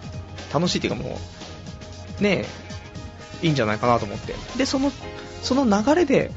[0.52, 1.18] 楽しいっていうかも
[2.20, 2.46] う、ね、
[3.42, 4.34] いいんじゃないかなと思って。
[4.56, 4.92] で、その、
[5.42, 6.30] その流れで、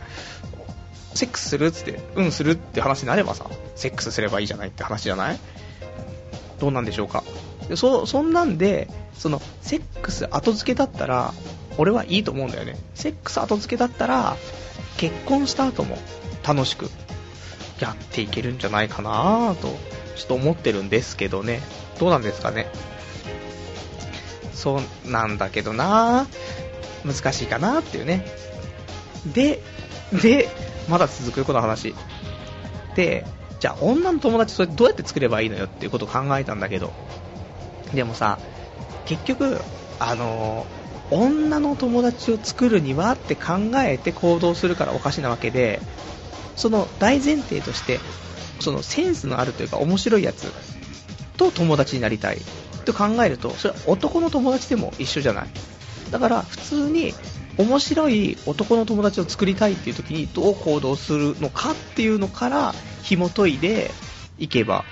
[1.14, 3.46] セックスするっつって、うんするって話になればさ、
[3.76, 5.40] セックスすればいいじゃないって話じゃない？
[6.60, 7.24] どうなんでしょうか。
[7.76, 11.34] そ、そんなんで、その、セックス後付けだったら、
[11.78, 12.78] 俺はいいと思うんだよね。
[12.94, 14.36] セックス後付けだったら、
[14.98, 15.98] 結婚した後も
[16.44, 16.90] 楽しく
[17.80, 19.68] やっていけるんじゃないかなと、
[20.16, 21.62] ちょっと思ってるんですけどね。
[22.00, 22.68] どうなんですかね。
[24.54, 26.28] そうなんだけどな
[27.04, 28.26] 難しいかなっていうね。
[29.26, 29.60] で、
[30.22, 30.50] で、
[30.88, 31.96] まだ続くこの話。
[32.96, 33.26] で、
[33.60, 36.92] じゃあ女の友達それどうやって作ればいいのよっていうことを考えたんだけど、
[37.94, 38.40] でもさ、
[39.06, 39.60] 結局、
[40.00, 40.66] あの
[41.12, 45.82] 女の友達を作るにはって考えて行動するからおかしなわけで、
[46.56, 48.00] その大前提として、
[48.60, 50.52] そのセンスのあるというか面白いやつ
[51.38, 52.38] と友達になりたい
[52.86, 55.48] と考えると、それは男の友達でも一緒じゃない。
[56.12, 57.14] だから普通に
[57.58, 63.92] 面白い男の友達を作りたいっていう時にどう行動するのかっていうのから紐解いて
[64.38, 64.86] いけば、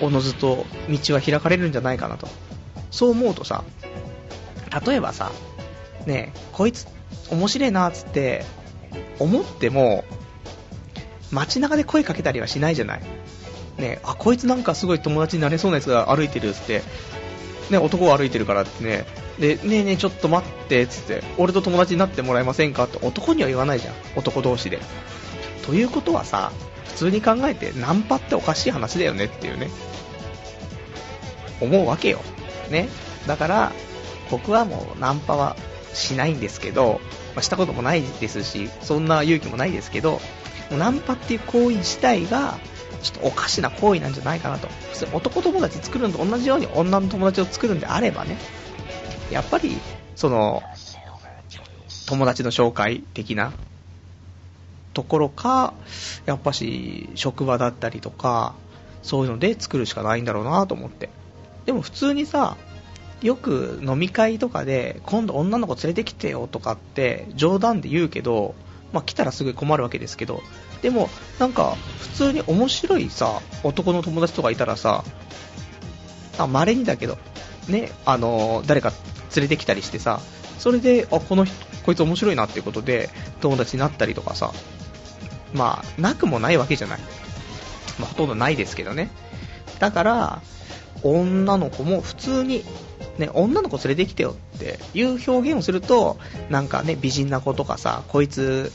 [0.00, 2.28] おのずと道は開かれるんじゃないかなと。
[2.90, 3.64] そう思うとさ、
[4.86, 5.32] 例えばさ、
[6.06, 6.86] ねこいつ
[7.30, 8.44] 面白いなっつって
[9.18, 10.04] 思っても、
[11.30, 13.00] 街中で声かけたりはしないじゃない。
[13.78, 16.82] ね、あ、こいつなんかすごい友達になれそうなやつが歩いてるっつって、
[17.70, 19.06] ね、男が歩いてるからってね、
[19.38, 24.78] で、ねえねえちょっと待ってっつって、俺と友達になってもらえませんかって男には言わないじゃん、男同士で。
[25.64, 26.52] ということはさ、
[26.88, 29.70] 普通に考えてナンパっておかしい話だよねっていうね、
[31.60, 32.20] 思うわけよ。
[32.70, 32.88] ね。
[33.26, 33.72] だから、
[34.30, 35.56] 僕はもうナンパは
[35.92, 37.00] しないんですけど、
[37.34, 40.20] まあ、したこともないですし、そんな勇気もないですけど、
[40.70, 42.58] ナンパっていう行為自体が、
[43.02, 44.68] ちょっとおかしな行為なんじゃないかなと。
[45.12, 48.36] 男友達作るのと同じように女の友達を作るんであればね、
[49.30, 49.78] やっぱり、
[50.16, 50.62] その、
[52.06, 53.52] 友達の紹介的な
[54.92, 55.74] ところか、
[56.26, 58.54] やっぱし、職場だったりとか、
[59.02, 61.08] そういうので作るしかないんだろうなと思って。
[61.64, 62.56] でも普通にさ、
[63.22, 68.54] よく飲み会とかで、今度女の子連れてきてよとかって冗談で言うけど、
[68.92, 70.42] まあ、来たらすぐ困るわけですけど、
[70.82, 75.04] でも、なんか、普通に面白いさ、男の友達とかいたらさ、
[76.38, 77.18] あ、稀にだけど、
[77.68, 78.92] ね、あの、誰か
[79.36, 80.20] 連れてきたりしてさ、
[80.58, 81.54] それで、あ、この人、
[81.84, 84.52] こいつ面白いなっていうことで、友達になったりとかさ、
[85.52, 87.00] まあ、なくもないわけじゃない。
[87.98, 89.10] まあ、ほとんどないですけどね。
[89.78, 90.42] だから、
[91.02, 92.64] 女の子も普通に、
[93.20, 98.72] ね、女の子連れてきてよっていう表現をすると、なんかね、美人な子とかさ、こいつ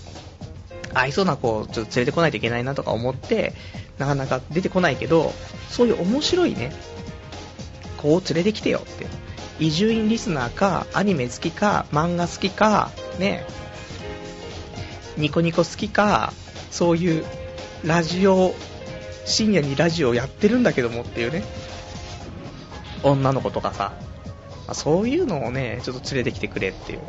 [0.93, 3.53] 合いそうな子をちょっと連れてこないといけないなとか思って、
[3.97, 5.33] なかなか出てこないけど、
[5.69, 6.71] そういう面白いね、
[7.97, 9.05] 子を連れてきてよって。
[9.57, 13.45] 伊集院リスナーか、アニメ好きか、漫画好きか、ね、
[15.17, 16.33] ニコニコ好きか、
[16.71, 17.25] そういう
[17.85, 18.53] ラジオ、
[19.25, 21.43] 深夜にラジオやってるんだけどもっていうね、
[23.03, 23.93] 女の子とかさ、
[24.67, 26.99] まそういうのをね、ちょっと連れてきてくれっていう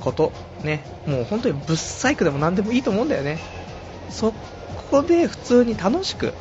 [0.00, 3.38] こと、ね、もう本当にブッサイクでも何でもいいと思うんだよね。
[4.10, 4.32] そ
[4.90, 6.34] こで普通に楽しく、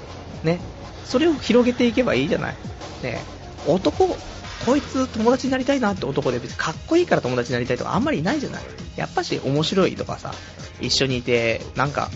[0.43, 0.59] ね、
[1.05, 2.55] それを広げていけばいいじゃない。
[3.01, 3.19] ね、
[3.67, 4.17] 男、
[4.65, 8.63] こいつ友達になりたいなって男で別にかっこいいから友達になりたいとかあんまりいないじゃない。
[8.95, 10.33] やっぱし面白いとかさ、
[10.79, 12.09] 一緒にいて、なんか、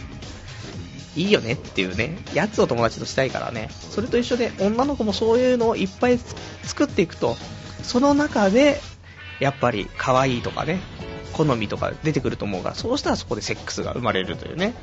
[1.16, 6.20] いいよねっていうね、やつを友達としたいからね、それと一緒で女の子もそういうのをいっぱい
[6.64, 7.36] 作っていくと、
[7.88, 8.80] その中で、
[9.40, 10.80] やっぱり可愛いとかね、
[11.34, 14.74] 好みとか出てくると思うから、そうしたらそこでセックスが生まれるというね、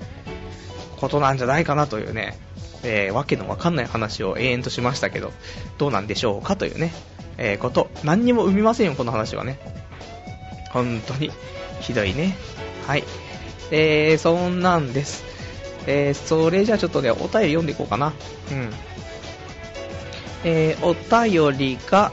[0.97, 2.39] ことなんじゃないかなというね、
[2.83, 5.33] えー、わけのわかんない話を延々としましたけど、
[5.79, 6.93] どうなんでしょうかというね、
[7.37, 9.59] えー、こと、何にも生みませんよ、この話はね。
[10.71, 11.31] 本当に、
[11.81, 12.37] ひどいね。
[12.87, 13.05] はい。
[13.71, 15.25] えー、そんなんです。
[15.87, 18.13] えー、それじゃあちょっとね、お便り読んでいこうかな。
[18.51, 18.71] うん。
[20.45, 22.13] えー、お便りが、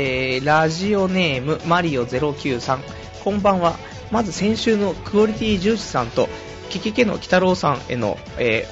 [0.00, 2.78] えー、ラジオネーム、マリオ093。
[3.24, 3.76] こんばんは。
[4.12, 6.28] まず先週のクオリティ重視さんと、
[6.70, 8.68] キキケの鬼太郎さんへの、え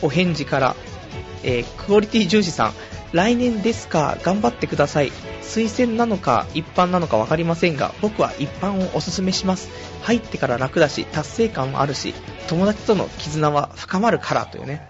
[0.00, 0.76] ー、お返事から、
[1.42, 2.74] えー、クオリティ重視さん、
[3.12, 5.10] 来年ですか、頑張ってください。
[5.42, 9.70] 推薦なのか一般なのか分かりませんが、僕は一般をおすすめします。
[10.02, 12.14] 入ってから楽だし、達成感もあるし、
[12.46, 14.88] 友達との絆は深まるからというね。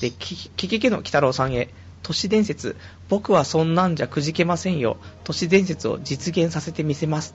[0.00, 1.68] で、キキケの鬼太郎さんへ、
[2.02, 2.76] 都市伝説、
[3.08, 4.96] 僕はそんなんじゃくじけませんよ。
[5.24, 7.34] 都市伝説を実現させてみせます。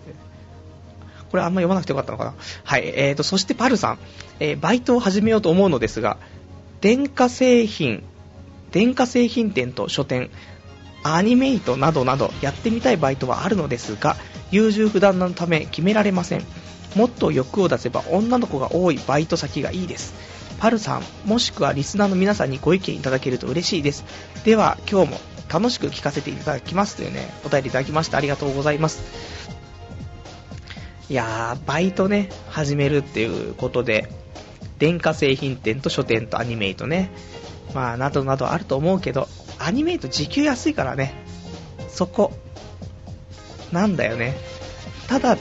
[1.29, 2.33] これあんま読まなくてよかったのかな。
[2.63, 2.83] はい。
[2.95, 3.99] えーと、そしてパルさん、
[4.39, 6.17] えー、バイトを始めようと思うのですが、
[6.81, 8.03] 電化製品、
[8.71, 10.29] 電化製品店と書店、
[11.03, 14.15] アニメイトなどなどやってみたいバイトはあるのですが、
[14.51, 16.43] 優柔不断のため決められません。
[16.95, 20.36] もっと欲を出せば女の子が多いバイト先がいいです。
[20.59, 24.03] パルさん、もしくはリスナーの皆さんにご意見いただけると嬉しいです。
[24.43, 29.01] では、今日も楽しく聞かせていただきますというね、お便りいただきましてありがとうございます。
[31.09, 34.09] いやー、バイトね、始めるっていうことで、
[34.79, 37.11] 電化製品店と書店とアニメイトね、
[37.73, 39.27] まあ、などなどあると思うけど、
[39.59, 41.13] アニメイト時給安いからね、
[41.87, 42.33] そこ、
[43.71, 44.35] なんだよね。
[45.07, 45.37] ただ、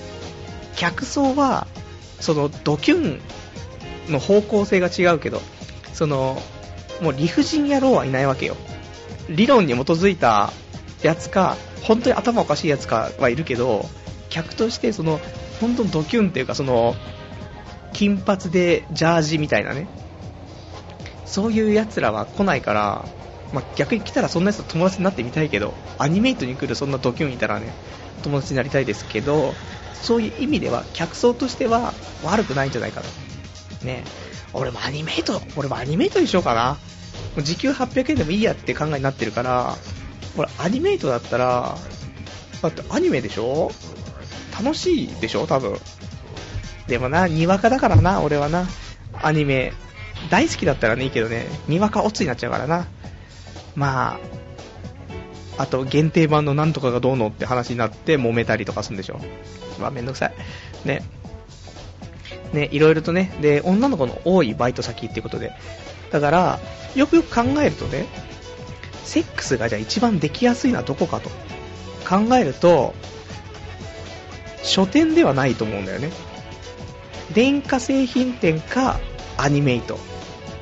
[0.76, 1.66] 客層は、
[2.20, 3.20] そのドキュン
[4.08, 5.40] の方向性が違うけど、
[5.92, 6.40] その、
[7.00, 8.56] もう理不尽野郎はいないわけよ。
[9.28, 10.52] 理論に基づいた
[11.02, 13.88] やつか、本当に頭おかしいやつかはいるけど、
[14.28, 15.20] 客としてその、
[15.60, 16.94] 本当のドキュンっていうか、その、
[17.92, 19.86] 金髪でジャージみたいなね、
[21.24, 23.04] そういう奴らは来ないから、
[23.52, 27.72] まあ、逆に来たらそんな奴と友達になってみたいけど、アニメイトに来るそんなドキュンいたらね、
[28.22, 29.54] 友達になりたいですけど、
[29.94, 33.25] そういう意味では客層としては悪くないんじゃないかと。
[33.82, 34.04] ね。
[34.52, 36.78] 俺もアニメイト、俺もアニメイトにしようかな。
[37.42, 39.76] 時給800円でもいいやって考えになってるから、
[40.36, 41.76] 俺アニメイトだったら、
[42.62, 43.70] だってアニメでしょ？
[44.58, 45.76] 楽しいでしょ多分。
[46.86, 48.66] でもな、にわかだからな、俺はな。
[49.22, 49.72] アニメ、
[50.30, 52.86] 大好きだったらね、いいけどね、にわかオツになっちゃうからな。
[53.74, 54.18] ま
[55.58, 59.20] あ、あと限定版のなんとかがどうのって話になって揉めたりとかするんでしょ。
[59.78, 60.34] まあめんどくさい。
[60.84, 61.02] ね。
[62.56, 65.52] ね、いろいろとね、で、女の子の多いバイト先っていうことで。
[66.10, 66.58] だから、
[66.94, 68.06] よくよく考えるとね、
[69.04, 71.30] セックスがじゃあ一番できやすいのはどこかと
[72.08, 72.94] 考えると、
[74.62, 76.10] 書店ではないと思うんだよね。
[77.32, 78.98] 電化製品店か
[79.36, 79.98] アニメイト。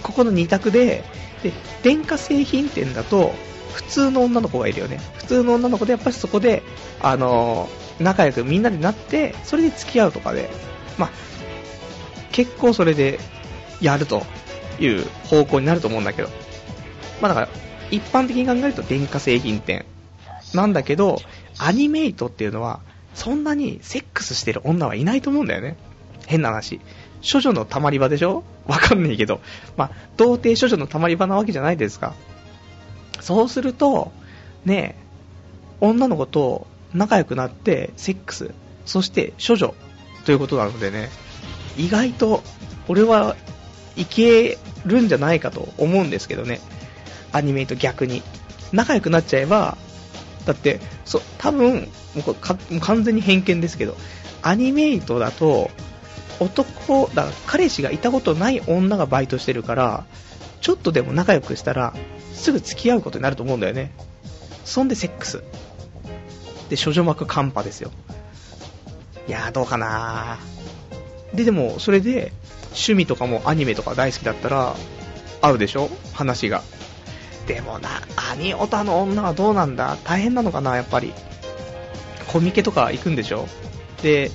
[0.02, 1.04] ここの2択で、
[1.42, 1.52] で、
[1.82, 3.32] 電化製品店だと、
[3.72, 5.00] 普通の女の子がいるよね。
[5.16, 6.62] 普通の女の子でやっぱりそこで、
[7.00, 10.50] あのー、仲良くみんなでなって、それで付き合うとかで、
[10.98, 11.10] まあ、
[12.34, 13.20] 結構それで
[13.80, 14.24] やると
[14.80, 16.28] いう方向になると思うんだけど。
[17.20, 17.48] まあだから、
[17.92, 19.84] 一般的に考えると電化製品店
[20.52, 21.20] なんだけど、
[21.58, 22.80] アニメイトっていうのは、
[23.14, 25.76] そんなにセックスしてる女はいないと思うんだよね。
[26.26, 26.80] 変な話。
[27.22, 28.42] 処女の溜まり場でしょ？
[28.66, 29.40] わかんないけど。
[29.76, 32.14] まあ、童貞処女の溜まり場なわけじゃないですか。
[33.20, 34.10] そうすると、
[34.64, 34.96] ね
[35.80, 38.50] 女の子と仲良くなって、セックス、
[38.86, 39.74] そして処女
[40.24, 41.10] ということなのでね、
[41.76, 42.42] 意外と、
[42.88, 43.36] 俺は
[43.96, 46.60] いけるんじゃないかと思うんですけどね。
[47.32, 48.22] アニメと逆に。
[48.72, 49.76] 仲良くなっちゃえば、
[50.46, 53.96] だって、そ多分もうか完全に偏見ですけど、
[54.42, 55.70] アニメイトだと、
[56.40, 60.04] 男、だ彼氏がいたことない女がバイトしてるから、
[60.60, 61.94] ちょっとでも仲良くしたら、
[62.32, 63.92] すぐ付き合うことになると思うんだよね。
[64.64, 65.42] そんでセックス。
[66.68, 67.90] で、処女膜カンパですよ。
[69.28, 70.38] いやー、どうかな
[71.34, 72.32] で、でも、それで、
[72.68, 74.74] 趣味とかもアニメとか大好きだったら、
[75.42, 75.90] 合うでしょ？
[76.12, 76.62] 話が。
[77.46, 79.98] でもな、アニオタの女はどうなんだ？
[80.04, 81.12] 大変なのかな、やっぱり。
[82.28, 83.46] コミケとか行くんでしょ？
[84.02, 84.30] で、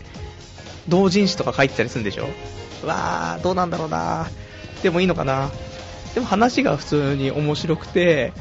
[0.87, 2.27] 同人誌とか書いてたりするんでしょ？
[2.85, 4.27] わー、どうなんだろうな。
[4.83, 5.49] でもいいのかな？
[6.13, 8.31] でも話が普通に面白くて、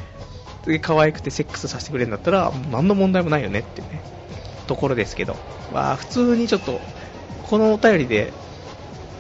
[0.66, 4.02] で可愛くてセックスさせてくれるんだったら、何の問題もないよねってね、
[4.66, 5.36] ところですけど。
[5.72, 6.80] わー、普通にちょっと、
[7.44, 8.32] このお便りで、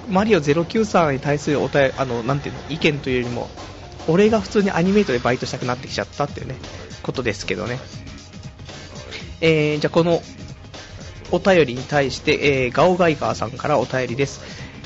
[0.08, 3.48] マリオ093に対するお便り、あの、なんていうの、意見というよりも、
[4.06, 6.56] 俺が普通にアニメイトでバイトしたくなってきちゃったっていうね、
[7.02, 7.78] ことですけどね。
[9.40, 10.20] えー、じゃあこの
[11.30, 14.40] お便りに対して、えー、ガオガイガーさんからお便りです。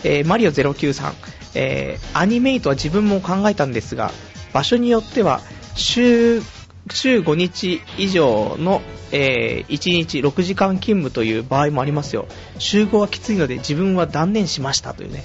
[0.05, 1.13] えー、マリオ093、
[1.55, 4.11] えー、アニメイトは自分も考えたんですが、
[4.53, 5.41] 場所によっては
[5.77, 6.43] 週、
[6.91, 12.27] 週5日以上の、えー、1日6時間勤務という場合もありますよ。
[12.59, 15.23] 集合はきついので自分は断念しましたというね、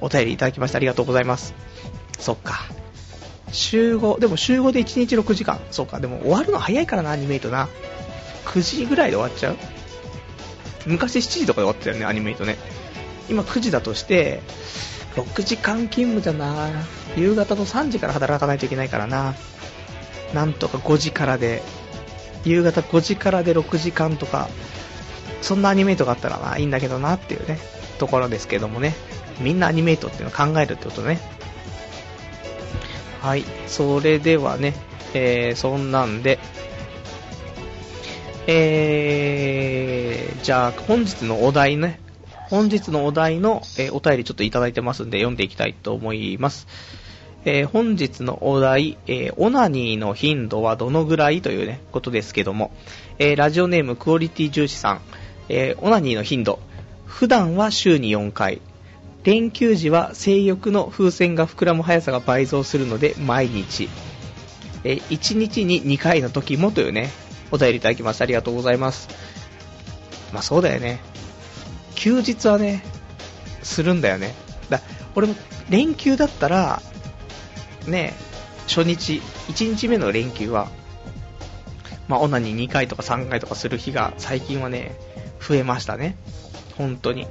[0.00, 1.54] お便りいただきましてありがとうございます。
[2.18, 2.66] そっか。
[3.52, 5.60] 集合、でも集合で1日6時間。
[5.70, 7.68] そうか、でも終わるの早いからな、アニメイトな。
[8.46, 9.56] 9時ぐらいで終わっちゃう？
[10.86, 12.56] 昔7時とかで終わってたよね、アニメイトね。
[13.28, 14.40] 今9時だとして、
[15.16, 16.70] 6時間勤務じゃな
[17.16, 19.34] 夕方の3時から働かないといけないからな。
[20.34, 21.62] なんとか5時からで、
[22.44, 24.48] 夕方5時からで6時間とか、
[25.42, 27.58] そんなアニメイトがあったらな、いいんだけどなっていうね、
[27.98, 28.94] ところですけどもね。
[29.40, 31.18] みんなアニメイトっていうのを考えるってことね。
[33.20, 34.74] はい、それではね、
[35.14, 36.38] えー、そんなんで、
[38.46, 42.00] えー、じゃあ本日のお題ね、
[42.48, 46.66] 本日のお題の、えー、お便りちょっといただいてますんで読んでいきたいと思います。
[47.48, 52.72] えー、本日のお題、えー、オナニーの頻度はどのぐらいというね、ことですけども、
[53.20, 55.00] えー、ラジオネームクオリティ重視さん、
[55.48, 56.58] え、オナニーの頻度、
[57.04, 58.60] 普段は週に4回、
[59.22, 63.88] 連休時は性欲の風船が膨らむ速さが倍増するので毎日、
[64.82, 67.10] え、1日に2回の時もというね、
[67.52, 69.08] お便りいただきましてありがとうございます。
[70.32, 70.98] まあそうだよね。
[71.94, 72.82] 休日はね、
[73.62, 74.34] するんだよね。
[74.68, 74.80] だ
[75.14, 75.36] 俺も
[75.70, 76.82] 連休だったら、
[77.86, 78.14] ね、
[78.66, 80.68] 初日、1日目の連休は、
[82.08, 84.96] まあ、オナに2回とか3回とかする日が最近はね、
[85.40, 86.16] 増えましたね。
[86.76, 87.26] 本当に。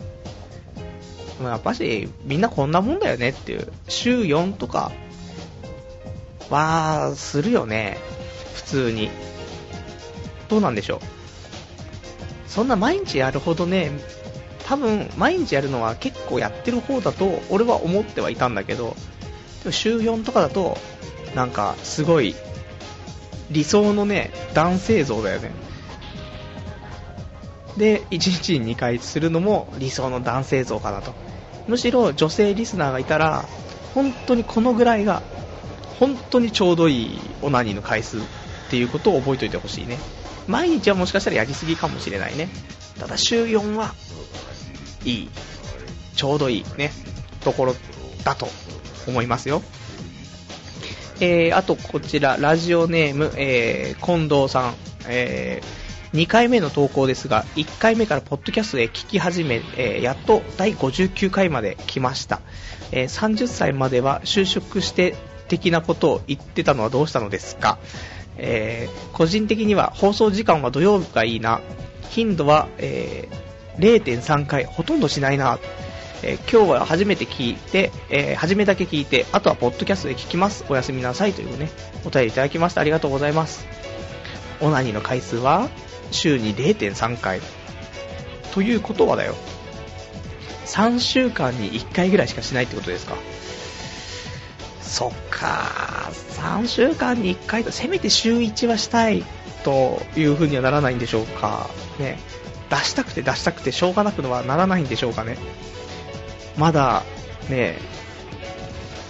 [1.41, 3.71] まやっぱし、みんなこんなもんだよねっていう。
[3.87, 4.91] 週4とか
[6.49, 7.97] は、するよね。
[8.53, 9.09] 普通に。
[10.47, 10.99] どうなんでしょう。
[12.47, 13.91] そんな毎日やるほどね、
[14.65, 18.95] 多分、毎日やるのは結構やってる方だと、俺は思ってはいたんだけど、
[19.71, 20.77] 週4とかだと、
[21.35, 22.35] なんか、すごい、
[23.51, 25.51] 理想のね、男性像だよね。
[27.77, 31.13] で、1日に2回するのも理想の男性像かなと。
[31.67, 33.45] むしろ女性リスナーがいたら、
[33.93, 35.21] 本当にこのぐらいが、
[35.99, 38.21] 本当にちょうどいいオナニーの回数っ
[38.69, 39.97] ていうことを覚えておいてほしいね。
[40.47, 42.49] 毎日はもしかしたらやりすぎかもしれないね。
[42.99, 43.93] ただ週4は
[45.03, 45.29] いい、
[46.15, 46.91] ちょうどいいね、
[47.41, 47.75] ところ
[48.25, 48.49] だと
[49.07, 49.61] 思いますよ。
[51.21, 54.75] えー、あとこちら、ラジオネーム、えー、近藤さん、
[55.07, 62.41] えー、2回目の投稿ですが、1回目からポッドキャストで聞き始め、えー、やっと第59回まで来ました。
[62.91, 65.15] えー、30歳までは就職して
[65.47, 67.77] 的なことを言ってたのはどうしたのですか？
[68.37, 71.61] えー、個人的には放送時間は土曜日がいいな。
[72.09, 75.59] 頻度は、えー、0.3回、ほとんどしないな。
[76.23, 80.65] えー、今日は初めて聞いて、えー、初めだけ聞いて、あとはポッドキャストで聞きます。
[80.69, 81.69] おやすみなさいというね、
[82.05, 82.81] お便りいただきました。
[82.81, 83.65] ありがとうございます。
[84.61, 85.69] オナニーの回数は
[86.11, 87.41] 週に0.3回。
[88.53, 89.35] ということはだよ。
[90.65, 93.15] 3週間に1回ぐらいしかしないってことですか。
[94.81, 99.23] そっか、3週間に1回と、せめて週1はしたい
[99.63, 101.69] という風にはならないんでしょうか。
[101.99, 102.17] ね。
[102.69, 105.37] 出したくて出したくてしょうがなくのはならないんでしょうかね。
[106.57, 107.03] まだ、
[107.49, 107.77] ね、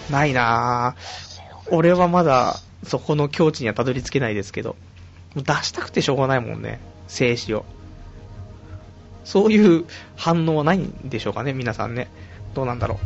[0.10, 1.70] ないなぁ。
[1.72, 4.76] 俺はまだ、そこの境地にはたどり着けないですけど、
[5.36, 7.66] 出したくてしょうがないもんね、静止を。
[9.24, 9.86] そういう
[10.16, 12.08] 反応はないんでしょうかね、皆さんね。
[12.54, 13.00] どうなんだろ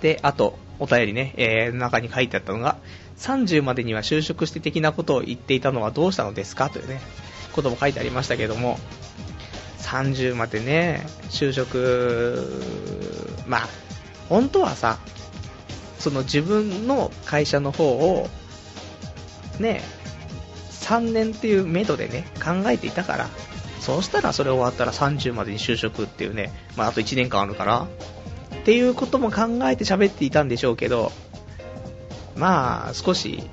[0.00, 0.02] う。
[0.02, 2.76] で、あと、お便りね、えー、中に書いてあったのが、
[3.18, 6.68] 30までには就職して的なことを言っていたのはどうしたのですか？
[6.68, 7.00] というね、
[7.52, 8.78] ことも書いてありましたけども、
[9.84, 12.48] 30までね、就職、
[13.46, 13.68] まあ、
[14.28, 14.98] 本当はさ、
[15.98, 18.28] その自分の会社の方を、
[19.60, 19.82] ね、
[20.70, 23.28] 3年っていう目処でね、考えていたから、
[23.80, 27.86] そうしたらそれ終わったら30までに就職っていうね、まああと1年間あるから、
[28.60, 31.12] っていうことも考えて喋っていたんでしょうけど、
[32.36, 33.44] まあ少し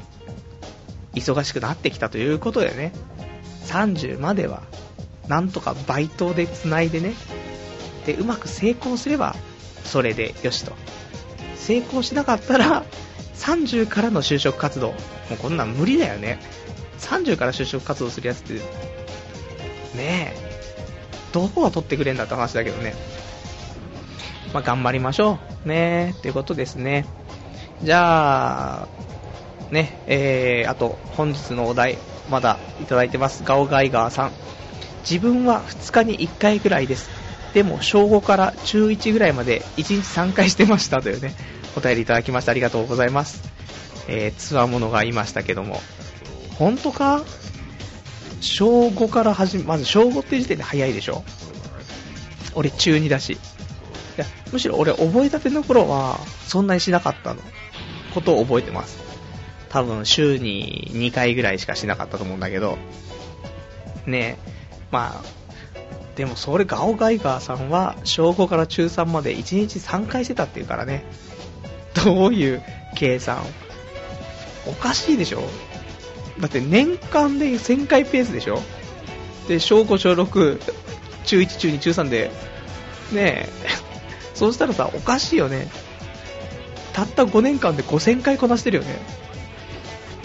[1.14, 2.94] 忙しくなってきたということでね、
[3.66, 4.64] 30までは
[5.32, 7.14] なんとかバイトで繋いでね、
[8.06, 9.34] で、うまく成功すれば、
[9.86, 10.74] それでよしと。
[11.56, 12.84] 成功しなかったら、
[13.36, 14.90] 30からの就職活動。
[14.90, 14.96] も
[15.36, 16.38] うこんなん無理だよね。
[17.00, 18.62] 30から就職活動するやつって、ね
[19.98, 20.34] え、
[21.32, 22.94] どこが取ってくれんだって話だけどね。
[24.54, 25.68] まあ、頑張りましょう。
[25.70, 27.06] ねえ、っていうことですね。
[27.82, 28.88] じゃあ、
[29.72, 31.98] ね、えー、あと、本日のお題、
[32.30, 33.46] まだいただいてます。
[33.46, 34.32] ガオガイガーさん。
[35.02, 37.10] 自分は2日に1回ぐらいです。
[37.54, 41.36] でも、小5から中1ぐらいまで1日3回してましたというね、
[41.76, 43.44] お便りいただきましたありがとうございます。
[44.08, 45.82] えー、つわものがいましたけども。
[46.58, 47.24] 本当か？
[48.40, 51.24] 小5から始め、まず小5って時点で早いでしょ？
[52.56, 53.34] 俺中2だし。
[53.34, 53.38] い
[54.18, 57.42] や、むしろ俺覚えたての頃は、そんなにしなかったの。
[58.14, 59.00] ことを覚えてます。
[59.70, 62.78] 多分週に2回ぐらいしかしなかったと思うんだけど。
[64.06, 64.61] ねえ。
[64.92, 65.24] まあ、
[66.16, 71.06] でもそれガオガイガーさんは小5から中3まで1日3回してたっていうからね。
[72.04, 72.62] どういう
[72.96, 73.44] 計算？
[74.68, 75.42] おかしいでしょ？
[76.40, 78.62] だって年間で1000回ペースでしょ？
[79.48, 80.60] で、小5、小6、
[81.26, 82.32] 中1、中2、中3で、
[83.12, 83.50] ねえ、
[84.36, 85.68] そうしたらさ、おかしいよね。
[86.94, 89.00] たった5年間で5000回こなしてるよね。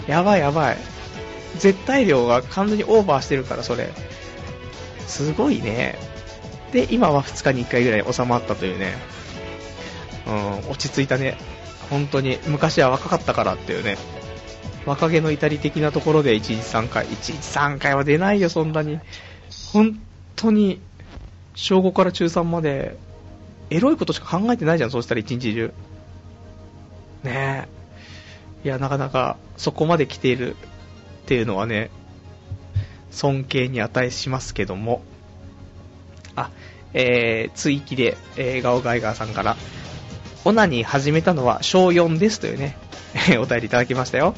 [0.07, 0.77] やばいやばい。
[1.57, 3.89] 絶対量が完全にオーバーしてるから、それ。
[5.07, 5.97] すごいね。
[6.71, 8.93] で、今は2日に1回ぐらい収まったというね。
[10.27, 11.37] うん、落ち着いたね。
[11.89, 13.97] 本当に、昔は若かったからっていうね。
[14.85, 17.05] 若気の至り的なところで1日3回。
[17.05, 18.99] 1日3回は出ないよ、そんなに。
[19.73, 19.99] 本
[20.35, 20.81] 当に、
[21.55, 22.97] 小5から中3まで、
[23.69, 25.73] エロいことしか考えてないじゃん、そうしたら1日中。
[27.23, 27.67] ね
[28.63, 28.67] え。
[28.67, 30.59] いや、なかなか、そこまで来ているっ
[31.25, 31.89] ていうのはね、
[33.11, 35.01] 尊敬に値しますけども、
[36.35, 36.51] あ、
[36.93, 39.57] えー、追記で、えー、ガオガイガーさんから、
[40.45, 42.77] オナニー始めたのは小4ですというね、
[43.39, 44.35] お便りいただきましたよ。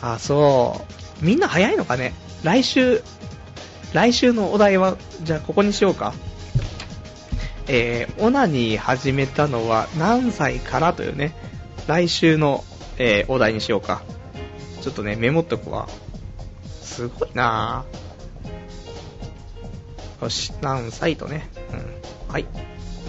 [0.00, 0.86] あ、そ
[1.20, 1.24] う。
[1.24, 3.02] みんな早いのかね来週、
[3.92, 6.14] 来週のお題は、じゃあここにしようか。
[7.68, 11.34] えー、オナニー始めたのは何歳からというね、
[11.86, 12.64] 来週の、
[12.98, 14.02] えー、お題にしようか。
[14.82, 15.88] ちょっとね、メモっとくわ。
[16.96, 17.84] すごいな。
[20.22, 21.46] よし、何歳とね。
[21.70, 22.32] うん。
[22.32, 22.46] はい。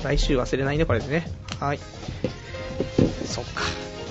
[0.03, 1.31] 来週忘れないね、これでね。
[1.61, 1.79] はい。
[3.25, 3.63] そっか。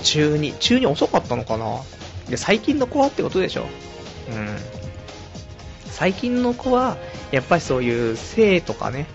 [0.02, 0.56] 中2。
[0.56, 1.82] 中2遅かったのかな
[2.30, 3.66] で、最近の子はってことでしょ。
[4.30, 4.56] うん。
[5.90, 6.96] 最近の子は、
[7.30, 9.06] やっぱりそういう性とかね、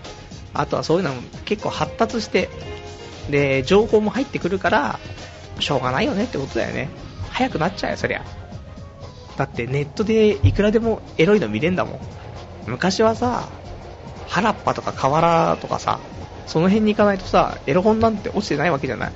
[0.54, 2.48] あとはそういうのも結構発達して、
[3.32, 5.00] で、情報も入ってくるから、
[5.58, 6.88] しょうがないよねってことだよね。
[7.30, 8.41] 早くなっちゃうよ、そりゃ。
[9.42, 12.00] だってネットでいくらでもエロいの見れんだもん。
[12.68, 13.48] 昔はさ、
[14.28, 15.98] 原っぱとか河原とかさ、
[16.46, 19.12] その辺に行かないとさ、エロ本なんて落ちてないわけじゃない。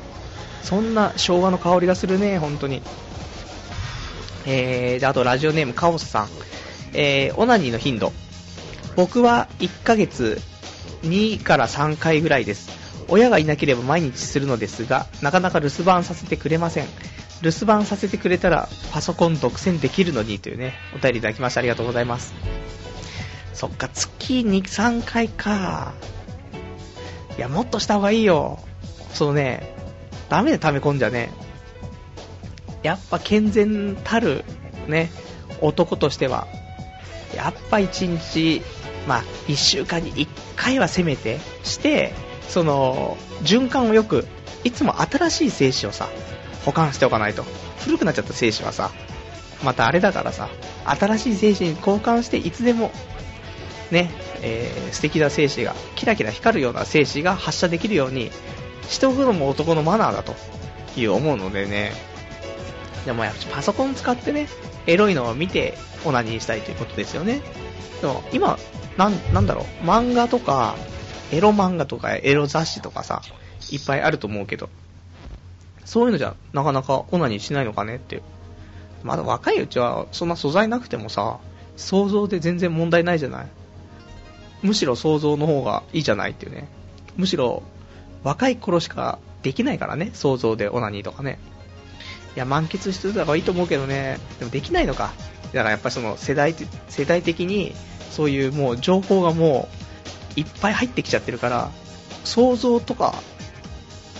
[0.64, 2.82] そんな昭和の香りがするね、本当に。
[4.46, 6.28] えー、で、あとラジオネームカオスさん。
[6.92, 8.12] えー、オナニーの頻度。
[8.96, 10.42] 僕は1ヶ月
[11.02, 12.68] 2から3回ぐらいです。
[13.06, 16.88] 親がいなければ毎日するのですが、なかなか留守番させてくれません。
[17.42, 22.34] 留守番させてくれたらパソコン独占できるのにというね、お便りいただきましてありがとうございます。
[23.52, 25.94] そっか、月2、3回か。
[27.36, 28.58] いや、もっとした方がいいよ。
[29.12, 29.74] そのね、
[30.28, 31.30] ダメで溜め込んじゃね。
[32.82, 34.44] やっぱ健全たる、
[34.86, 35.10] ね、
[35.60, 36.46] 男としては、
[37.34, 38.62] やっぱ1日、
[39.06, 42.12] まあ、1週間に1回はせめてして、
[42.48, 44.26] その、循環をよく、
[44.64, 46.08] いつも新しい精子をさ、
[46.66, 47.44] 保管しておかないと。
[47.78, 48.90] 古くなっちゃった精子はさ、
[49.64, 50.50] またあれだからさ、
[50.84, 52.90] 新しい精子に交換していつでも、
[53.90, 54.10] ね、
[54.42, 58.32] えー、素敵な精子が、キラキラ光るような精子が発射できるように
[58.88, 60.34] しておくのも男のマナーだと
[60.96, 61.92] いう思うのでね、
[63.06, 64.48] でもやっぱパソコン使ってね、
[64.88, 67.40] エロいのを見てオナニーしたいということですよね。
[68.00, 68.58] でも今、
[68.96, 70.76] なん、なんだろう、漫画とか、
[71.30, 73.22] エロ漫画とかエロ雑誌とかさ、
[73.70, 74.68] いっぱいあると思うけど、
[75.86, 78.22] そういうのじゃなかなかオナニーしないのかねっていう。
[79.04, 81.38] まだ若いうちはそんな素材なくてもさ、
[81.76, 83.46] 想像で全然問題ないじゃない。
[84.62, 86.68] むしろ想像の方がいいじゃないっていうね。
[87.16, 87.62] むしろ
[88.24, 91.38] 若い頃しかできないからね、想像でオナニーとかね。
[92.34, 95.12] いや、満喫してた方がいいと思うけどね、でもできないのか。
[95.52, 96.54] だからやっぱその世代、
[96.88, 97.74] 世代的に
[98.10, 99.68] そういうもう情報がも
[100.36, 101.70] ういっぱい入ってきちゃってるから、
[102.24, 103.14] 想像とか、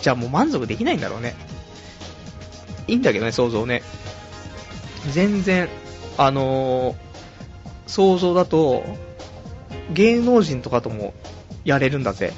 [0.01, 1.35] じゃあもう満足できないんだろうね。
[2.89, 3.83] いいんだけどね、想像ね。
[5.13, 5.69] 全然、
[6.19, 6.97] あのー、
[7.87, 8.85] 想像だと、
[9.93, 11.15] 芸能人とかとも
[11.65, 12.33] やれるんだぜ。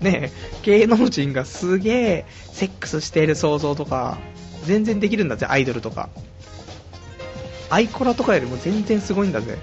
[0.00, 0.30] ね
[0.62, 4.18] 芸能人がすげえセックスしている想像とか、
[4.64, 6.08] 全然できるんだぜ、アイドルとか。
[7.70, 9.58] アイコラとかよりも全然すごいんだぜ。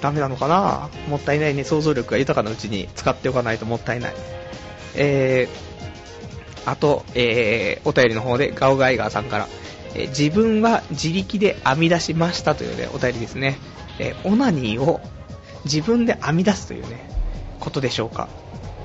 [0.00, 0.90] ダメなのかな？
[1.08, 4.14] もったいないね、想像力が豊かなうちに使っておかないともったいない。
[4.94, 5.67] えー、
[6.66, 9.48] あと、えー、お便りの方でガオガイガーさんから、
[9.94, 13.58] えー、自分は自力で編み出しましたというね、お便りですね。
[13.98, 15.00] えー、オナニーを
[15.64, 17.08] 自分で編み出すというね、
[17.60, 18.28] ことでしょうか。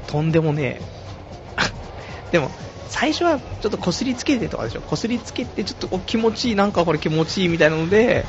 [0.07, 2.31] とんでもねえ。
[2.31, 2.51] でも、
[2.89, 4.81] 最初はちょっとこすりつけてとかでしょ。
[4.81, 8.25] こすりつけてちょっと気持ちいい、なんかこれ気持ちいいみたいなので、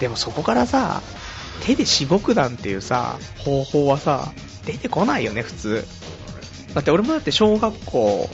[0.00, 1.02] でもそこからさ、
[1.62, 4.32] 手でしごくなんていうさ、方法はさ、
[4.66, 5.86] 出てこないよね、普通。
[6.74, 8.28] だって俺もだって小学校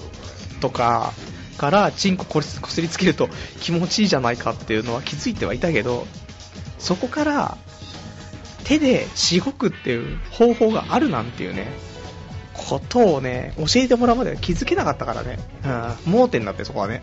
[0.61, 1.13] とか
[1.59, 3.29] からチンコこすりつけると
[3.61, 6.07] 気持ちいいじゃないかっていうのは気づいてはいたけど、
[6.79, 7.59] そこから
[8.65, 11.69] 手でしごくっていう方法があるなんていうね、
[12.55, 15.39] ことをね、教えてもらうまでは気づけなかったからね。
[16.07, 17.03] うん、盲点だってそこはね。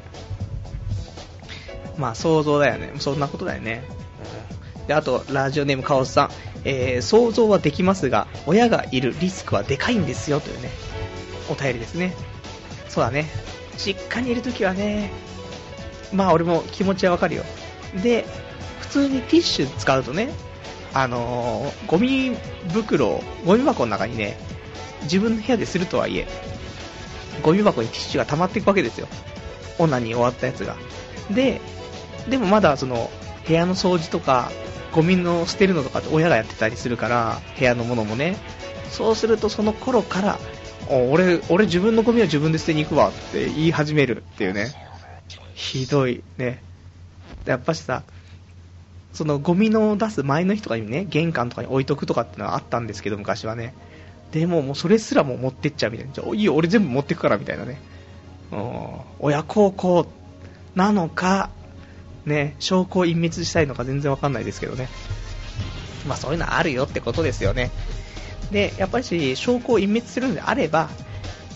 [1.97, 2.93] まあ想像だよね。
[2.99, 3.83] そんなことだよね。
[4.87, 6.29] で、あと、ラジオネームカオスさん。
[6.63, 10.69] えー、想像はできますが、親がいるリスクはでかいんですよ、というね、
[11.49, 12.13] お便りですね。
[12.89, 13.25] そうだね。
[13.77, 15.11] 実家にいるときはね、
[16.13, 17.43] まあ俺も気持ちはわかるよ。
[18.01, 18.25] で、
[18.79, 20.29] 普通にティッシュ使うとね、
[20.93, 22.35] あのー、ゴミ
[22.71, 24.37] 袋、ゴミ箱の中にね、
[25.03, 26.27] 自分の部屋でするとはいえ、
[27.43, 29.07] ゴミ箱にティッシュが溜まっていくわけですよ。
[29.79, 30.75] オナに終わったやつが。
[31.29, 31.61] で、
[32.29, 33.11] でもまだその、
[33.47, 34.51] 部屋の掃除とか、
[34.91, 38.37] ゴミの捨てるのとかって親がやってたりするから、部屋のものもね。
[38.89, 40.39] そうするとその頃から、
[40.89, 44.73] 俺、俺自分のゴミは自分で捨てに行くわって言い始めるっていうね。
[45.53, 46.61] ひどいね。
[47.45, 48.03] やっぱしさ、
[49.13, 53.73] そのゴミの出す前の日とかにね、玄関とかに置いとくとかってのはあったんですけど、昔はね。
[54.31, 56.13] でももうそれすらも持ってっちゃうみたいな。
[56.13, 57.79] じゃあいいよ、俺全部持ってくからみたいなね。
[59.19, 60.07] 親孝行
[60.75, 61.49] なのか、
[62.25, 64.87] ね、証拠を隠滅したいのか全然わかんないですけどね。
[66.07, 67.71] まあそういうのあるよってことですよね。
[68.51, 70.89] で、やっぱり証拠を隠滅するのであれば、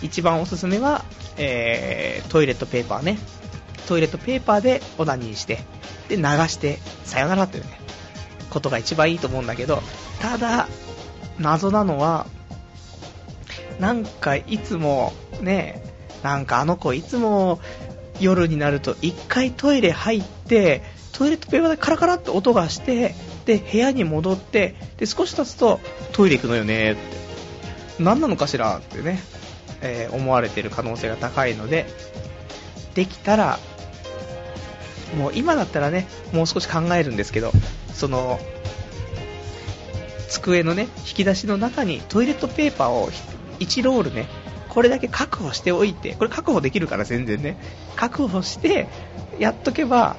[0.01, 1.05] 一番おすすめは、
[1.37, 3.17] えー、トイレットペーパーね。
[3.87, 5.59] トイレットペーパーでオナニーして、
[6.09, 7.79] で、流して、さよならというね、
[8.49, 9.81] ことが一番いいと思うんだけど、
[10.21, 10.67] ただ、
[11.39, 12.25] 謎なのは、
[13.79, 15.83] なんかいつも、ね、
[16.23, 17.59] なんかあの子いつも
[18.19, 23.15] 夜になると一回トイレ入って、トイレットペーパーでカラカラって音がして、
[23.45, 25.79] で、部屋に戻って、で、少し経つと
[26.11, 27.01] トイレ行くのよねって。
[27.99, 29.19] 何なのかしらってね、
[29.81, 31.85] えー、思われてる可能性が高いので、
[32.95, 33.59] できたら、
[35.17, 37.51] もう今だったらね、もう少し考えるんですけど、
[37.93, 38.39] その、
[40.29, 43.11] 机のね、引き出しの中にトイレットペーパーを
[43.59, 44.27] 1ロールね、
[44.69, 47.57] これだけ確保しておいて、これ確保できるから全然ね、
[47.95, 48.87] 確保して、
[49.37, 50.15] やっとけば、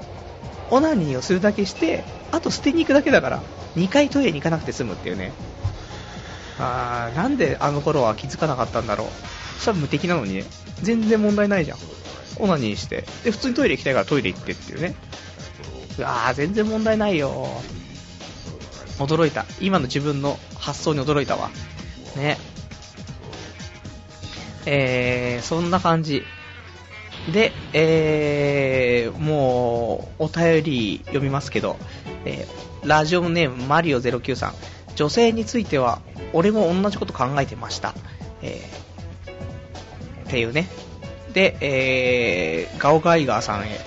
[0.70, 3.42] オナニーをするだけして、あと捨てに行くだけだから、
[3.76, 5.32] 2回トイレに行かなくて済むっていうね。
[6.58, 9.08] あーなんであの頃は気づかなかったんだろう。
[9.56, 10.44] そしたら無敵なのにね、
[10.82, 11.78] 全然問題ないじゃん。
[12.38, 13.04] オナニーして。
[13.22, 14.94] で、普通にトイレ行きたいからトイレ行ってっていうね。
[16.00, 17.46] あー、全然問題ないよ。
[18.98, 19.44] 驚いた。
[19.60, 21.50] 今の自分の発想に驚いたわ。
[22.16, 22.38] ね。
[24.64, 26.22] えー、そんな感じ。
[27.30, 31.76] で、えー、もう、お便り読みますけど、
[32.24, 34.54] えー、ラジオネームマリオ09さん。
[34.96, 36.00] 女性については、
[36.32, 37.94] 俺も同じこと考えてました。
[38.42, 40.68] えー、っていうね。
[41.32, 43.80] で、えー、ガオガイガーさんへ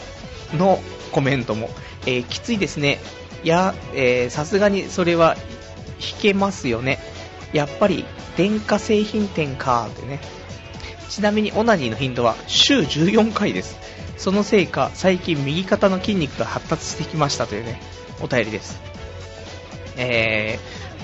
[0.57, 0.79] の
[1.11, 1.69] コメントも、
[2.05, 2.99] えー、きついですね。
[3.43, 5.35] いや、えさすがにそれは
[5.99, 6.99] 引けますよね。
[7.53, 8.05] やっぱり
[8.37, 10.19] 電化製品店かってね。
[11.09, 13.77] ちなみにオナニーの頻度は週14回です。
[14.17, 17.79] そのせいか最近右肩の筋肉が発達してきましたというね、
[18.21, 18.79] お便りです。
[19.97, 20.59] え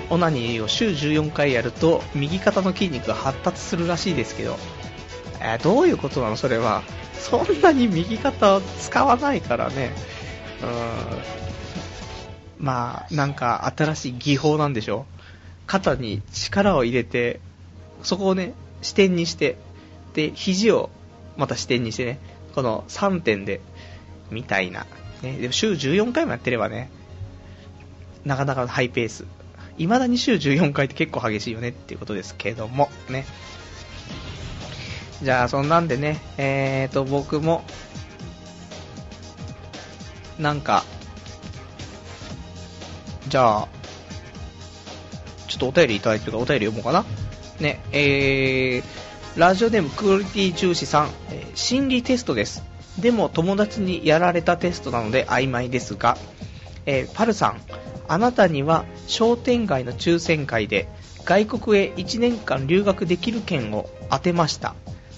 [0.09, 4.57] ー、オナニーを週14回やると右肩の筋肉が発達するらしいですけど、
[5.39, 6.37] えー、どういうことなの？
[6.37, 6.83] それは。
[7.13, 9.91] そんなに右肩を使わないからね。
[10.61, 10.67] うー
[11.17, 11.21] ん。
[12.57, 15.05] まあ、なんか新しい技法なんでしょ？
[15.67, 17.39] 肩に力を入れて、
[18.03, 19.57] そこをね、視点にして、
[20.13, 20.89] で、肘を
[21.37, 22.19] また視点にしてね、
[22.53, 23.61] この3点で、
[24.29, 24.85] みたいな。
[25.21, 26.89] ね、でも週14回もやってればね、
[28.25, 29.25] なかなかハイペース。
[29.77, 33.25] 未だに週14回って結構激しいよねっていうことですけども、ね。
[35.23, 37.63] じゃあ、そんなんでね、えーと、僕も、
[40.39, 40.83] なんか、
[43.27, 43.67] じゃあ、
[45.47, 47.05] ちょっとお便りいただいてるからお便り読もうかな。
[47.59, 49.00] ね、えー、
[49.37, 52.63] ラジオネームクオリティ重視さん、えー、心理テストです。
[52.99, 56.17] でも友達にやられたテストなので曖昧ですが、
[56.85, 57.61] えー、パルさん、
[58.09, 60.89] あなたには商店街の抽選会で
[61.23, 64.75] 外国へ1年間留学できる券を当てました。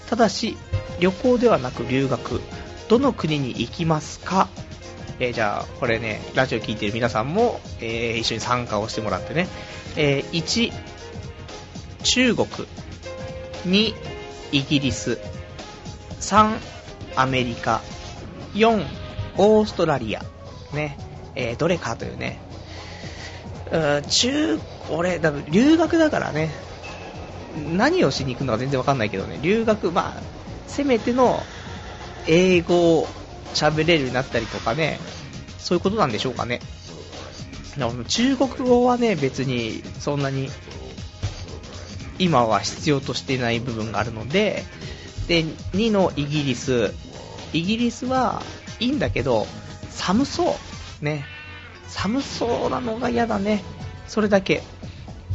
[0.08, 0.56] ただし、
[1.00, 2.40] 旅行ではなく留学。
[2.88, 4.48] どの国に行きますか？
[5.18, 9.48] えー、じゃあ、これね、ラジオ聴いてる皆さんも、えー、一緒に参加をしてもらってね。
[9.96, 10.72] えー、1、
[12.04, 12.48] 中国。
[13.64, 13.94] 2、
[14.52, 15.18] イギリス。
[16.20, 16.58] 3、
[17.16, 17.82] アメリカ。
[18.54, 18.84] 4、
[19.36, 20.22] オーストラリア。
[20.72, 20.98] ね。
[21.34, 22.38] えー、どれかというね。
[23.72, 24.58] う中、
[24.90, 26.50] 俺、だ留学だからね。
[27.72, 30.22] 何をしに行くのか全然わかんないけどね、留学、まあ、
[30.66, 31.40] せめての
[32.26, 33.06] 英語を
[33.54, 34.98] 喋れるようになったりとかね、
[35.58, 36.60] そういうことなんでしょうかね。
[38.08, 40.48] 中国語はね、別にそんなに
[42.18, 44.64] 今は必要としていない部分があるので、
[45.28, 46.92] で、2のイギリス。
[47.52, 48.42] イギリスは
[48.80, 49.46] いいんだけど、
[49.90, 50.56] 寒そ
[51.00, 51.04] う。
[51.04, 51.24] ね。
[51.88, 53.62] 寒そうなのが嫌だね。
[54.08, 54.62] それだけ。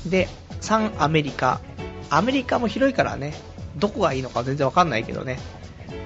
[0.06, 0.28] で、
[0.62, 1.62] 3アメリカ。
[2.10, 3.34] アメリカも広いからね、
[3.78, 5.40] どこがいいのか全然わかんないけどね。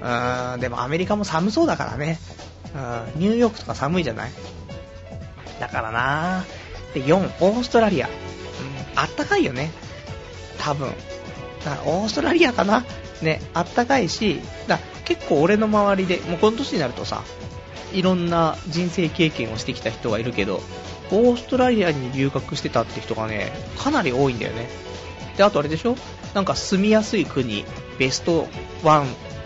[0.02, 2.20] うーん、でもアメリカも寒そうだからね。
[3.16, 4.32] うん、ニューヨークとか寒いじゃない？
[5.60, 6.46] だからな
[6.94, 8.08] で、4、オーストラリア。
[8.08, 8.14] うん、
[8.96, 9.72] あったかいよね。
[10.64, 10.90] 多分。
[11.66, 12.86] だからオーストラリアかな？
[13.22, 17.24] ね、あったかいし、だ結構俺の周りで、もうこの年になるとさ、
[17.94, 20.62] いろんな人生経験をしてきた人がいるけど、
[21.12, 24.70] オーストラリアに留学してたって人がね、かなり多いんだよね。
[25.38, 25.96] で、あとあれでしょ？
[26.34, 27.66] なんか住みやすい国、
[28.00, 28.48] ベスト
[28.84, 29.06] 1、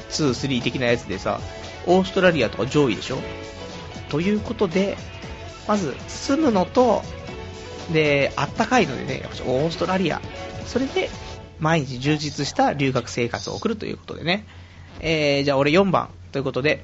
[0.10, 1.40] 2、3的なやつでさ、
[1.86, 3.18] オーストラリアとか上位でしょ？
[4.10, 4.98] ということで、
[5.68, 7.04] まず住むのと、
[7.92, 10.22] で、あったかいのでね、オーストラリア。
[10.68, 11.10] それで、
[11.60, 14.46] 毎日充実した留学生活を送るということでね。
[15.00, 16.84] えー、じゃあ俺4番ということで、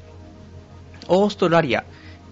[1.07, 1.83] オーストラリア。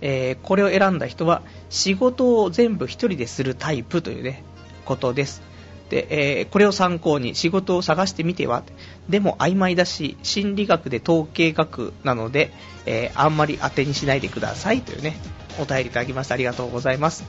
[0.04, 4.44] えー、これを選んだ人は、仕事を全部一人でするタイプというね、
[4.86, 5.44] ことです。
[5.90, 8.64] で、えー、これを参考に仕事を探してみては。
[9.10, 12.52] でも曖昧だし、心理学で統計学なので、
[12.86, 15.18] えー、あんまり当てにしないでくださいというね、
[15.60, 17.24] お便りいただきましてありがとうございます。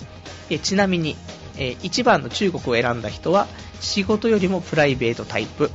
[0.48, 1.16] えちなみに、
[1.56, 3.46] えー、1番の中国を選んだ人は、
[3.80, 5.70] 仕事よりもプライベートタイプ。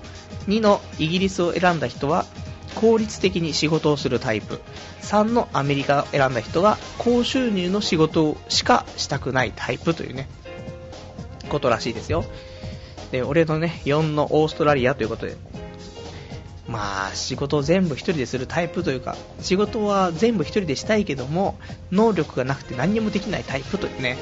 [0.48, 2.26] 2のイギリスを選んだ人は、
[2.76, 4.62] 効率的に仕事をするタイプ。
[5.02, 10.28] 3のアメリカを選んだ人は、高収入の仕事しかしたくないタイプというね、
[11.50, 12.26] ことらしいですよ。
[13.12, 15.38] で、俺のね、4のオーストラリアということで、
[16.68, 21.58] まあ、仕事を全部一人でするタイプというか、仕事は全部一人でしたいけども、
[21.92, 24.18] 能力がなくて何にもできないタイプというね、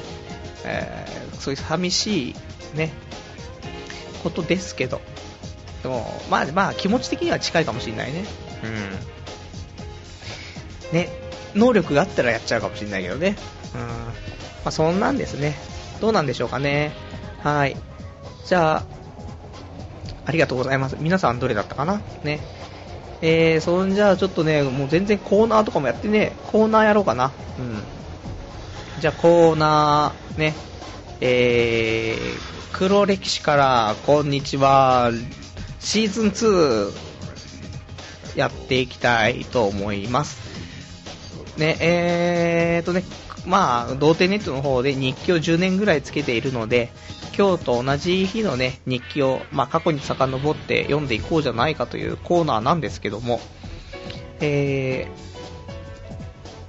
[0.64, 2.34] えー、そういう寂しい
[2.74, 2.92] ね、
[4.22, 5.00] ことですけど、
[5.82, 8.24] でも、まあまあ気持ち的には近いかもしれないね。
[10.92, 10.96] うん。
[10.98, 11.08] ね、
[11.54, 13.36] 能力があったらやっちゃうかもしれないけどね。
[13.74, 13.80] うん。
[13.80, 13.88] ま
[14.66, 15.54] あそんなんですね。
[16.00, 16.92] どうなんでしょうかね。
[17.42, 17.76] はい。
[18.44, 18.84] じゃあ、
[20.24, 20.96] ありがとうございます。
[20.98, 22.00] 皆さんどれだったかな？
[22.24, 22.40] ね。
[23.22, 27.32] えー、そんじゃあちょっとね、もう全然コーナーとかもやってね、コーナーやろうかな。
[27.58, 27.82] うん。
[29.00, 30.54] じゃあコーナー、ね。
[31.20, 35.10] えー、黒歴史からこんにちは、
[35.80, 36.92] シーズン2、
[38.36, 40.38] やっていきたいと思います。
[41.58, 43.04] ね、えーとね、
[43.44, 46.90] まあ、童貞ネットの方で日記を10年ぐらいつけているので、
[47.36, 53.40] 今日と同じ日のね、日記を、まあ、過去に遡って読んでいこうじゃないかというコーナーなんですけども、
[54.40, 55.35] えー、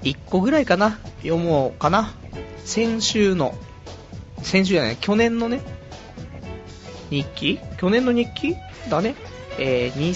[0.03, 2.13] 1個ぐらいかな、読もうかな。
[2.65, 3.55] 先週の、
[4.41, 5.61] 先週じゃない、去年のね、
[7.09, 7.59] 日記？
[7.77, 8.55] 去年の日記
[8.89, 9.15] だね。
[9.59, 10.11] えー、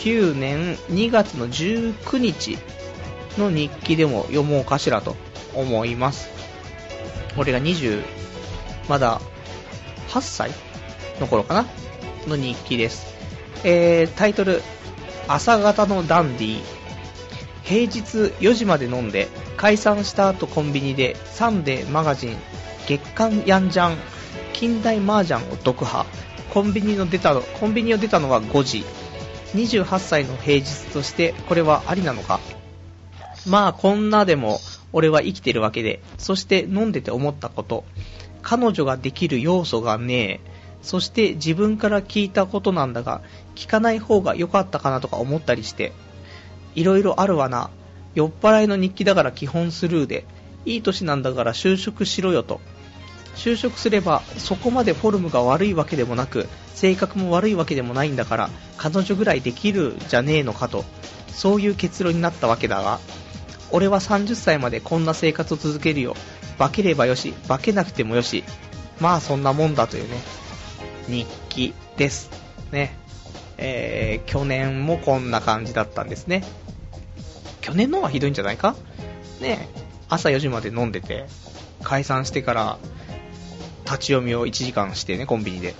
[0.00, 2.58] 2009年2月の19日
[3.38, 5.16] の日記でも読もうかしらと
[5.54, 6.28] 思います。
[7.36, 8.02] 俺が20、
[8.88, 9.20] まだ
[10.08, 10.50] 8歳
[11.20, 11.66] の頃かな
[12.26, 13.06] の日記です。
[13.64, 14.62] えー、タイトル、
[15.28, 16.60] 朝方のダンディ
[17.66, 22.36] 平日4時まで飲んで解散した後コンビニでサンデーマガジン
[22.86, 23.98] 月刊ヤンジャン
[24.52, 26.06] 近代麻雀を読破。
[26.54, 28.84] コンビニの出たコンビニを出たのは5時。
[29.54, 32.40] 28歳の平日としてこれはありなのか？
[33.46, 34.60] まあこんなでも
[34.92, 36.00] 俺は生きてるわけで。
[36.18, 37.84] そして飲んでて思ったこと。
[38.42, 40.56] 彼女ができる要素がねえ。
[40.82, 43.22] そして自分から聞いたことなんだが、
[43.56, 45.92] 聞かない方が良かったかなとか思ったりして、
[46.76, 47.70] いろいろあるわな。
[48.14, 50.24] 酔っ払いの日記だから基本スルーで、
[50.64, 52.60] いい年なんだから就職しろよと。
[53.34, 60.84] 就職すればそこまでフォルムが悪いわけでもなく、性格も悪いわけでもないんだから、彼女ぐらいできるじゃねえのかと、
[61.28, 63.00] そういう結論になったわけだが、
[63.70, 66.14] 俺は30歳までこんな生活を続けるよ。
[66.58, 68.44] 化ければよし、化けなくてもよし、
[69.00, 70.16] まあそんなもんだというね、
[71.08, 72.30] 日記です。
[72.72, 72.96] ね。
[73.58, 76.44] えー、去年もこんな感じだったんですね。
[77.66, 78.76] 去年の方がひどいんじゃないか？
[79.40, 79.68] ね
[80.08, 81.26] 朝4時まで飲んでて、
[81.82, 82.78] 解散してから
[83.84, 85.74] 立ち読みを1時間してね、コンビニで。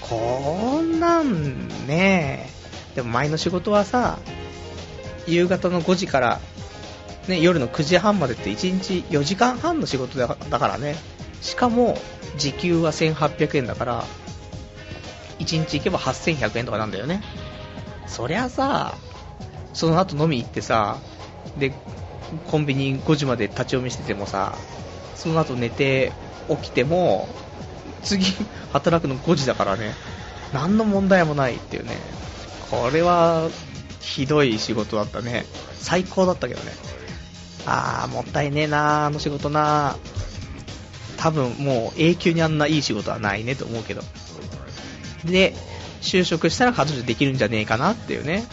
[0.00, 2.48] こんなんね、
[2.94, 4.18] でも前の仕事はさ、
[5.26, 6.40] 夕方の5時から
[7.28, 10.96] ね、夜の9時半までって1日4時間半の仕事だからね。
[11.42, 11.98] しかも、
[12.38, 14.04] 時給は1800円だから、
[15.40, 17.22] 1日行けば8100円とかなんだよね。
[18.06, 18.94] そりゃさ、
[19.74, 20.98] その後飲み行ってさ、
[21.58, 21.72] で、
[22.50, 24.56] コンビニ5時まで立ち読みしててもさ、
[25.14, 26.12] その後寝て
[26.48, 27.28] 起きても、
[28.02, 28.24] 次
[28.72, 29.92] 働くの5時だからね、
[30.52, 31.96] 何の問題もないっていうね。
[32.70, 33.50] これは、
[34.00, 35.44] ひどい仕事だったね。
[35.78, 36.72] 最高だったけどね。
[37.66, 39.96] あー、もったいねえなあの仕事な
[41.16, 44.02] 多分もう永久にあんないい仕事はないねと思うけど。
[45.24, 45.54] で、
[46.02, 48.44] 就職したら彼女できるんじゃねえかなっていうね、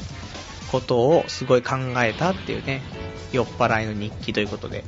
[0.72, 2.82] ことをすごい考えたっていうね、
[3.32, 4.84] 酔っ払いの日記ということで。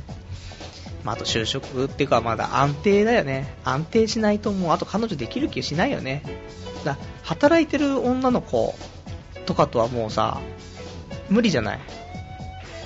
[1.04, 3.58] まあ、あと就職っていうかまだ安定だよね。
[3.66, 6.24] 安定しないともうあと彼女できる気しないよね。
[6.86, 8.74] だ働いてる女の子
[9.46, 10.40] とかとはもうさ、
[11.30, 11.80] 無理じゃない。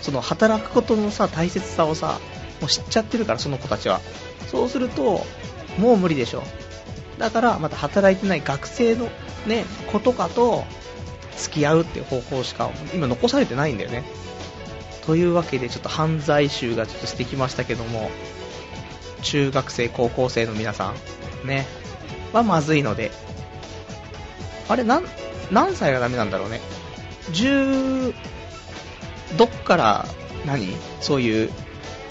[0.01, 2.19] その働くことのさ大切さをさ
[2.61, 3.99] もう知っちゃってるからその子たちは
[4.47, 5.25] そうすると
[5.77, 6.43] もう無理でしょ
[7.17, 9.09] だからまた働いてない学生の
[9.47, 10.63] ね子とかと
[11.37, 14.03] 付き合うっていう方法しか今残されてないんだよね。
[15.05, 18.11] というわけでちょっと犯罪集がちょっとしてきましたけども
[19.21, 20.93] 中学生高校生の皆さ
[21.43, 21.65] んね
[22.33, 23.11] はまずいので
[24.67, 25.05] あれなん
[25.49, 26.59] 何歳がダメなんだろうね。
[27.31, 28.13] 10
[29.37, 30.05] どっから
[30.45, 30.75] 何？
[30.99, 31.51] そういう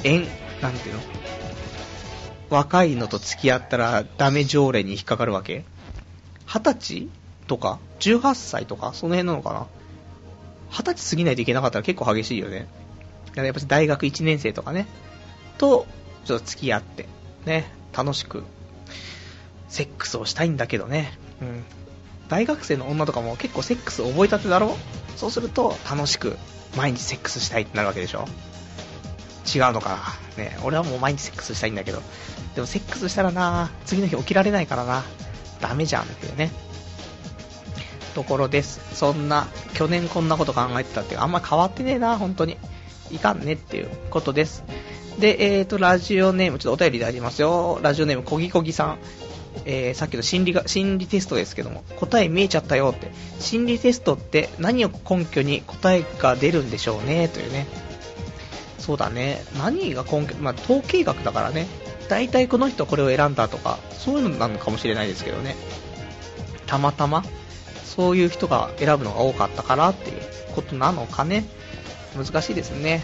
[0.04, 0.26] 縁
[0.62, 1.00] なんていうの？
[2.48, 5.64] 若いのと付き合ったらダメ条例に引っかかるわけ？
[6.46, 7.08] 二十歳
[7.46, 7.78] とか？
[8.00, 9.66] 18歳とかその辺なのかな？
[10.70, 12.66] 二十歳過ぎないといけなかったら結構激しいよね
[13.34, 14.86] やっぱ大学1年生とかね
[15.58, 15.86] と
[16.24, 17.06] ちょっと付き合って
[17.44, 18.44] ね楽しく
[19.68, 21.64] セックスをしたいんだけどねうん
[22.28, 24.76] 大学生の女とかも結構セックス覚えたてだろ？
[25.16, 26.36] そうすると楽しく
[26.76, 28.26] 毎日セックスしたいってなるわけでしょ？
[29.46, 29.98] 違うのか？
[30.36, 30.42] な。
[30.44, 32.02] ね、俺はもう毎日セックスしたいんだけど。
[32.56, 35.04] でもセックスしたらな、次の日起きられないからな。
[35.60, 36.50] ダメじゃんっていうね。
[38.16, 38.80] ところです。
[38.94, 42.56] そんな、去年こんなこと考えてたっていう、あんま変わってねえな、本当に。
[43.10, 44.64] いかんねっていうことです。
[45.18, 47.78] で、えーと、ラジオネーム、ちょっとお便りでありますよ。
[47.82, 48.98] ラジオネーム、こぎこぎさん。
[49.64, 53.10] えー、さっきの心理が心理テストですけども答え見えちゃったよって
[53.40, 57.26] 心理テストって何を根拠に答えが出るんでしょうね？
[57.28, 57.66] というね
[58.78, 61.66] そうだね何が根拠、まあ、統計学だからね
[62.10, 65.56] 大体この人これを選んだとかそういうのなのかもしれないですけどね
[66.66, 67.24] たまたま
[67.96, 70.16] そういう人が選ぶのが多かったからっていう
[70.54, 71.44] ことなのかね。
[72.16, 73.02] 難しいですね、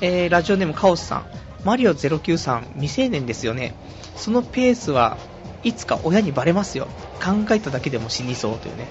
[0.00, 1.26] えー、ラジオネームカオスさん。
[1.64, 3.74] マリオ09さん未成年ですよね。
[4.16, 5.16] そのペースは
[5.62, 6.88] いつか親にバレますよ。
[7.22, 8.88] 考えただけでも死にそうというね。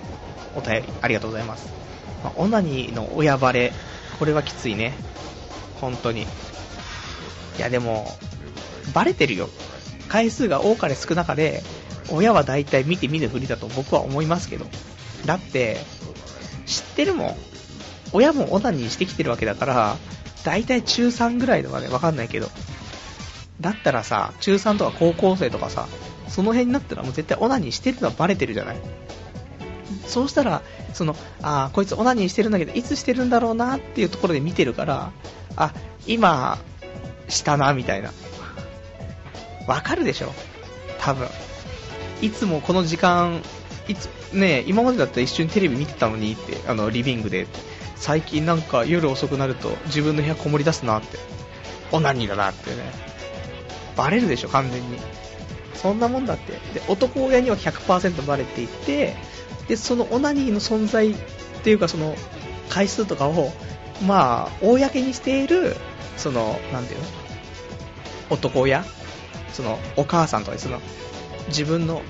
[0.56, 1.70] お便りありがとうございます、
[2.24, 3.72] ま、オナニーの親バレ
[4.18, 4.94] これはきついね。
[5.82, 6.24] 本当に。
[6.24, 6.26] い
[7.60, 8.08] やでも
[8.94, 9.50] バレてるよ。
[10.08, 11.62] 回数が多かれ少なかれ
[12.10, 14.66] 親は大体見て見ぬふりだと僕は思いますけど。
[15.26, 15.78] だって
[16.66, 17.36] 知ってるもん
[18.14, 19.98] 親もオナニーしてきてるわけだから
[20.44, 22.50] 大体中3ぐらいとかねわかんないけど
[23.62, 25.88] だったらさ中3とか高校生とかさ
[26.28, 28.78] その辺になったらもう絶対オナニーしてるのはバレてるじゃない
[30.06, 30.64] そうしたら、
[30.94, 35.12] その、あこいつオナニーしてるんだけど、いつしてるんだろうなっていうところで見てるから、
[35.56, 35.72] あ、
[36.08, 36.58] 今、
[37.28, 38.12] したな、みたいな。
[39.68, 40.34] わかるでしょ？
[41.00, 41.28] 多分。
[42.24, 43.44] いつもこの時間、
[43.88, 47.48] いつ、ね今までだったら一緒にテレビ見てたのにって、あの、リビングで。
[47.96, 51.18] 最近なんか夜遅くなると自分の部屋こもり出すなって。
[51.92, 52.78] オナニーだなってね。
[53.98, 54.98] バレるでしょ、完全に。
[55.74, 56.54] そんなもんだって。
[56.74, 59.16] で、男親には100%バレていて、
[59.68, 61.16] で、そのオナニーの存在っ
[61.64, 62.16] ていうか、その、
[62.70, 63.52] 回数とかを、
[64.06, 65.76] まあ、公にしている、
[66.16, 67.06] その、なんていうの？
[68.30, 68.86] 男親？
[69.52, 70.80] その、お母さんとかその、
[71.48, 72.02] 自分の、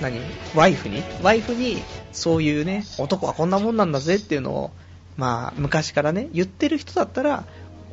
[0.00, 0.20] 何？
[0.54, 1.02] ワイフに？
[1.22, 1.82] ワイフに、
[2.12, 4.70] そういうね、男はこんなもんなんだぜっていうのを、
[5.16, 7.44] まあ、昔からね、言ってる人だったら、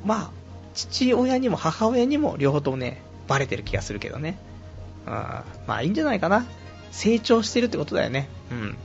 [0.06, 0.32] まあ、
[0.74, 4.38] 父親にも母親にも両方ともね、バレてる気がするけどね。
[5.06, 6.45] うん、まあ、いいんじゃないかな。
[6.91, 8.28] 成長してるってことだよね。
[8.51, 8.78] うん。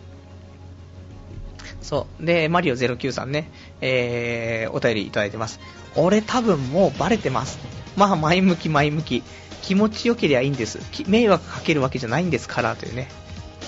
[1.82, 2.24] そう。
[2.24, 3.50] で、マリオ09さんね、
[3.80, 5.60] えー、お便りいただいてます。
[5.96, 7.58] 俺多分もうバレてます。
[7.96, 9.22] まあ、前向き前向き。
[9.68, 10.78] 気持ちよけりゃいいんです。
[11.08, 13.10] 迷惑かけるわけじゃないんですから、というね、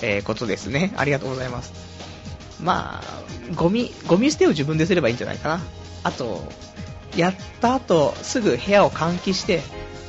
[0.01, 0.93] えー、ことですね。
[0.97, 1.71] ありがとうございます。
[2.59, 5.61] まあ、ゴミ、ゴミ捨てを自分ですればいいんじゃないかな。
[6.01, 6.43] あと、
[7.15, 9.61] やった後、すぐ部屋を換気して、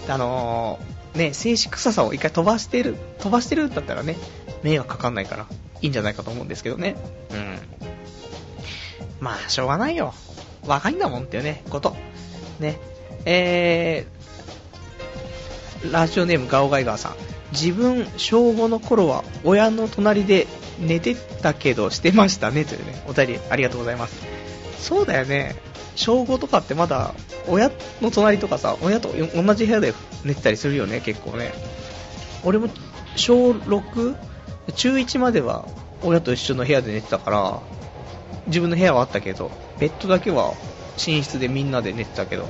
[0.08, 4.16] あのー、ね、静止臭さを一回飛ばしてる、飛ばしてるんだったらね、
[4.62, 5.46] 迷惑かかんないから、
[5.82, 6.96] いいんじゃないかと思うんですけどね。
[7.32, 7.58] うん。
[9.20, 10.14] まあ、しょうがないよ。
[10.66, 11.94] 若いんだもんっていうね、こと。
[12.60, 12.78] ね。
[13.26, 14.21] えー、
[15.90, 17.16] ラジオネームガオガイガーさん。
[17.52, 20.46] 自分、小5の頃は親の隣で
[20.78, 24.22] 寝てたけどしてましたねというね、お便りありがとうございます。
[24.78, 25.56] そうだよね。
[25.94, 27.14] 小5とかってまだ
[27.46, 27.70] 親
[28.00, 31.52] の隣とかさ、親と同じ部屋で寝てたりするよね、結構ね。
[32.44, 32.68] 俺も
[33.16, 34.16] 小6、
[34.74, 35.66] 中1までは
[36.02, 37.60] 親と一緒の部屋で寝てたから、
[38.46, 40.54] 自分の部屋はあったけど、ベッドだけは
[40.96, 42.48] 寝室でみんなで寝てたけど、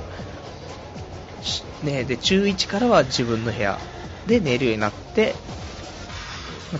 [1.83, 3.79] ね、で中1からは自分の部屋
[4.27, 5.35] で寝るようになって、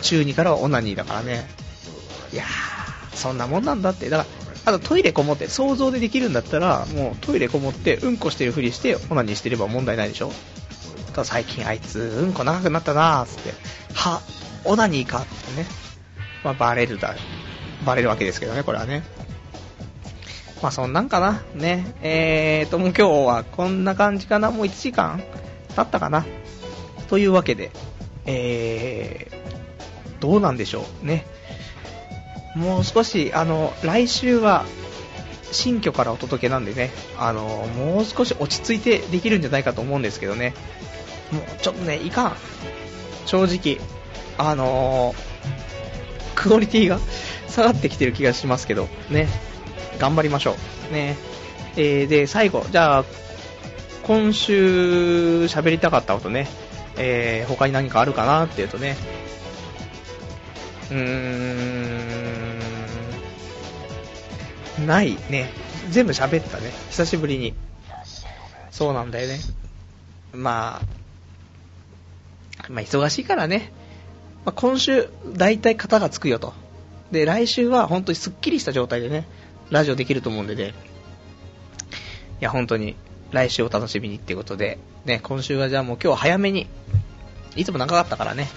[0.01, 1.47] 中2からはオナニーだからね。
[2.31, 4.09] いやー、そんなもんなんだって。
[4.09, 4.25] だか
[4.65, 10.31] ら、あとトイレこもって、想像でできるんだったら、もうトイレこもって、うんこしてるふりして、オナニーしてれば問題ないでしょ
[11.11, 13.53] ただ最近あいつ、うんこ長くなったなーつって、
[13.93, 14.21] は、
[14.63, 15.67] オナニーかってね。
[16.43, 17.15] まあ、バレるだ、
[17.85, 19.03] バレるわけですけどね、これはね。
[20.63, 21.43] まあ、そんなんかな。
[21.55, 21.93] ね。
[22.01, 24.49] えーと、もう今日はこんな感じかな。
[24.49, 25.21] もう1時間
[25.75, 26.25] 経ったかな。
[27.09, 27.69] というわけで、
[28.25, 31.25] えー、どうなんでしょうね。
[32.55, 34.63] もう少し、あの、来週は、
[35.51, 37.41] 新居からお届けなんでね、あの、
[37.77, 40.53] もう少し落ち着いてできるんじゃないかと思うんですけどね。
[41.33, 42.37] もう、ちょっとね、いかん。
[43.25, 43.85] 正直。
[44.37, 45.13] あの、
[46.35, 46.99] クオリティが
[47.49, 49.27] 下がってきてる気がしますけど、ね。
[50.03, 50.57] 頑張りましょ
[50.91, 50.93] う。
[50.93, 51.15] ね。
[51.77, 53.05] えー、で、最後、じゃあ、
[54.03, 56.49] 今週喋りたかったことね、
[56.97, 58.97] えー、他に何かあるかなっていうとね、
[60.91, 60.97] うー
[64.81, 65.49] ん、ないね。
[65.89, 66.71] 全部喋ったね。
[66.89, 67.53] 久しぶりに。
[68.71, 69.39] そうなんだよね。
[70.33, 73.71] まあ、まあ忙しいからね。
[74.43, 76.53] まあ、今週、大体型がつくよと。
[77.13, 79.25] で、来週は本当にスッキリした状態でね、
[79.73, 80.67] ラジオできると思うんでね。
[80.67, 80.73] い
[82.41, 82.95] や、本当に、
[83.31, 86.67] 来週お楽しみにっていうことで、ね、今週はじゃあもう今日早めに、
[87.55, 88.47] いつも長かったからね、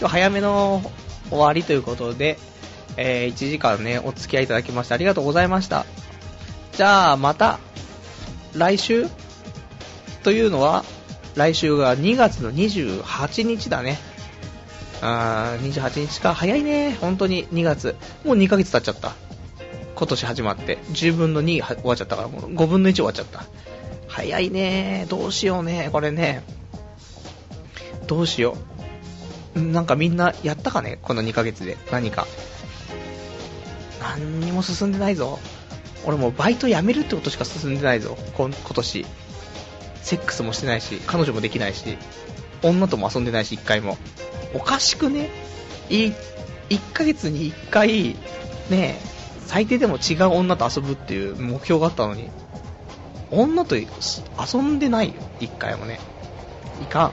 [0.00, 0.82] 今日早めの
[1.30, 2.38] 終わりということで、
[2.96, 5.86] えー、1時間ね、お付き合いいただきましてありがとうございました。
[6.72, 7.60] じゃあ、また、
[8.52, 9.06] 来週？
[10.24, 10.84] というのは、
[11.36, 13.98] 来週が2月の28日だね。
[15.02, 17.94] あー28日か、早いね、本当に2月。
[18.24, 19.14] もう2ヶ月経っちゃった。
[19.94, 20.78] 今年始まって。
[20.92, 23.44] 10分の2終わっちゃったから、もう5分の1終わっちゃった。
[24.08, 26.42] 早いね、どうしようね、これね。
[28.06, 28.56] どうしよ
[29.56, 29.60] う。
[29.60, 30.98] なんかみんなやったかね？
[31.00, 31.76] この2ヶ月で。
[31.90, 32.26] 何か。
[34.00, 35.38] 何にも進んでないぞ。
[36.04, 38.16] 俺もうバイト辞めるってことしか進んでないぞ。
[38.36, 39.06] 今年。
[40.02, 41.96] セックスもしてないし、彼女もできないし、
[42.62, 43.96] 女とも遊んでないし、一回も。
[44.52, 45.30] おかしくね？
[45.88, 46.12] い、
[46.68, 48.16] 1ヶ月に1回、ね
[48.70, 48.96] え、
[49.46, 52.30] 最低でも違う女と遊ぶっていう目標があったのに、
[53.30, 53.86] 女と遊
[54.62, 56.00] んでないよ、一回もね。
[56.82, 57.12] いかん。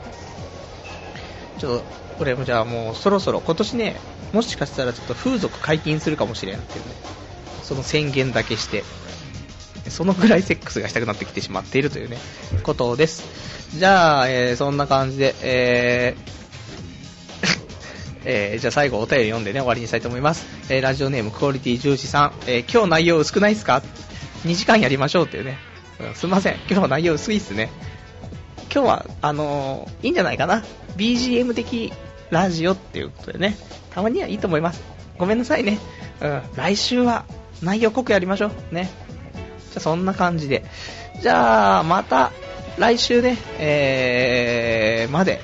[1.60, 1.84] ちょっと、
[2.20, 3.96] 俺もじゃあもうそろそろ今年ね、
[4.34, 6.92] もしかしたらちょっと風俗解禁するかもしれんっていうね。
[7.64, 8.84] その宣言だけして、
[9.90, 12.18] そのぐらいセックスがしたくなってきてしまっているというね、
[12.64, 13.24] ことです。
[13.78, 16.41] じゃあ、えーそんな感じで、えー
[18.26, 20.46] えーじゃあ最後お便り読んでね、終わりにしたいと思います。
[20.70, 23.82] えーラジオネームクオリティ重視さん、えー今日内容薄くないですか
[24.46, 25.58] ?2 時間やりましょうっていうね。
[26.00, 27.70] うんすいません、今日内容薄いっすね。
[28.74, 30.64] 今日は、あのーいいんじゃないかな。
[30.98, 31.92] BGM 的
[32.30, 33.58] ラジオっていうことでね、
[33.92, 34.82] たまにはいいと思います。
[35.18, 35.80] ごめんなさいね。
[36.22, 37.26] うん、来週は
[37.62, 38.76] 内容濃くやりましょう。
[38.76, 38.90] ね。
[39.72, 40.64] じゃあそんな感じで。
[41.22, 42.32] じゃあ、また
[42.78, 45.42] 来週ね、えー、まで。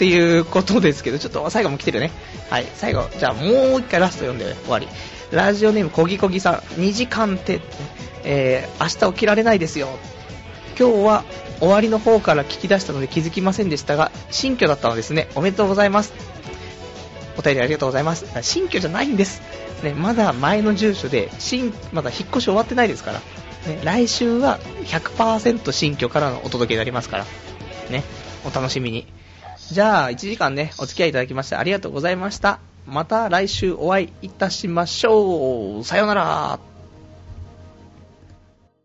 [0.00, 2.10] っていうことですけど、ちょっと最後も来てるね。
[2.48, 4.88] はい、最後、じゃあもう一回ラスト読んで終わり。
[5.30, 7.60] ラジオネームこぎこぎさん、2時間って、
[8.24, 9.88] えー、明日起きられないですよ。
[10.78, 11.24] 今日は
[11.58, 15.28] 終わりの方から聞き出したので気づきませんでしたが、新居だったのですね。
[15.34, 16.14] おめでとうございます。
[17.36, 18.24] お便りありがとうございます。
[18.40, 19.42] 新居じゃないんです。
[19.82, 23.18] ね、まだ前の住所で、新、まだ引っ越し終わってないですから。
[23.70, 27.26] ね、来週は100%新居からのお届けになりますから。
[27.90, 28.02] ね、
[28.46, 29.06] お楽しみに。
[29.70, 32.58] じゃあ、1時間ね、お付き合いいただきましてありがとうございました。
[32.86, 35.84] また来週お会いいたしましょう。
[35.84, 36.69] さようなら。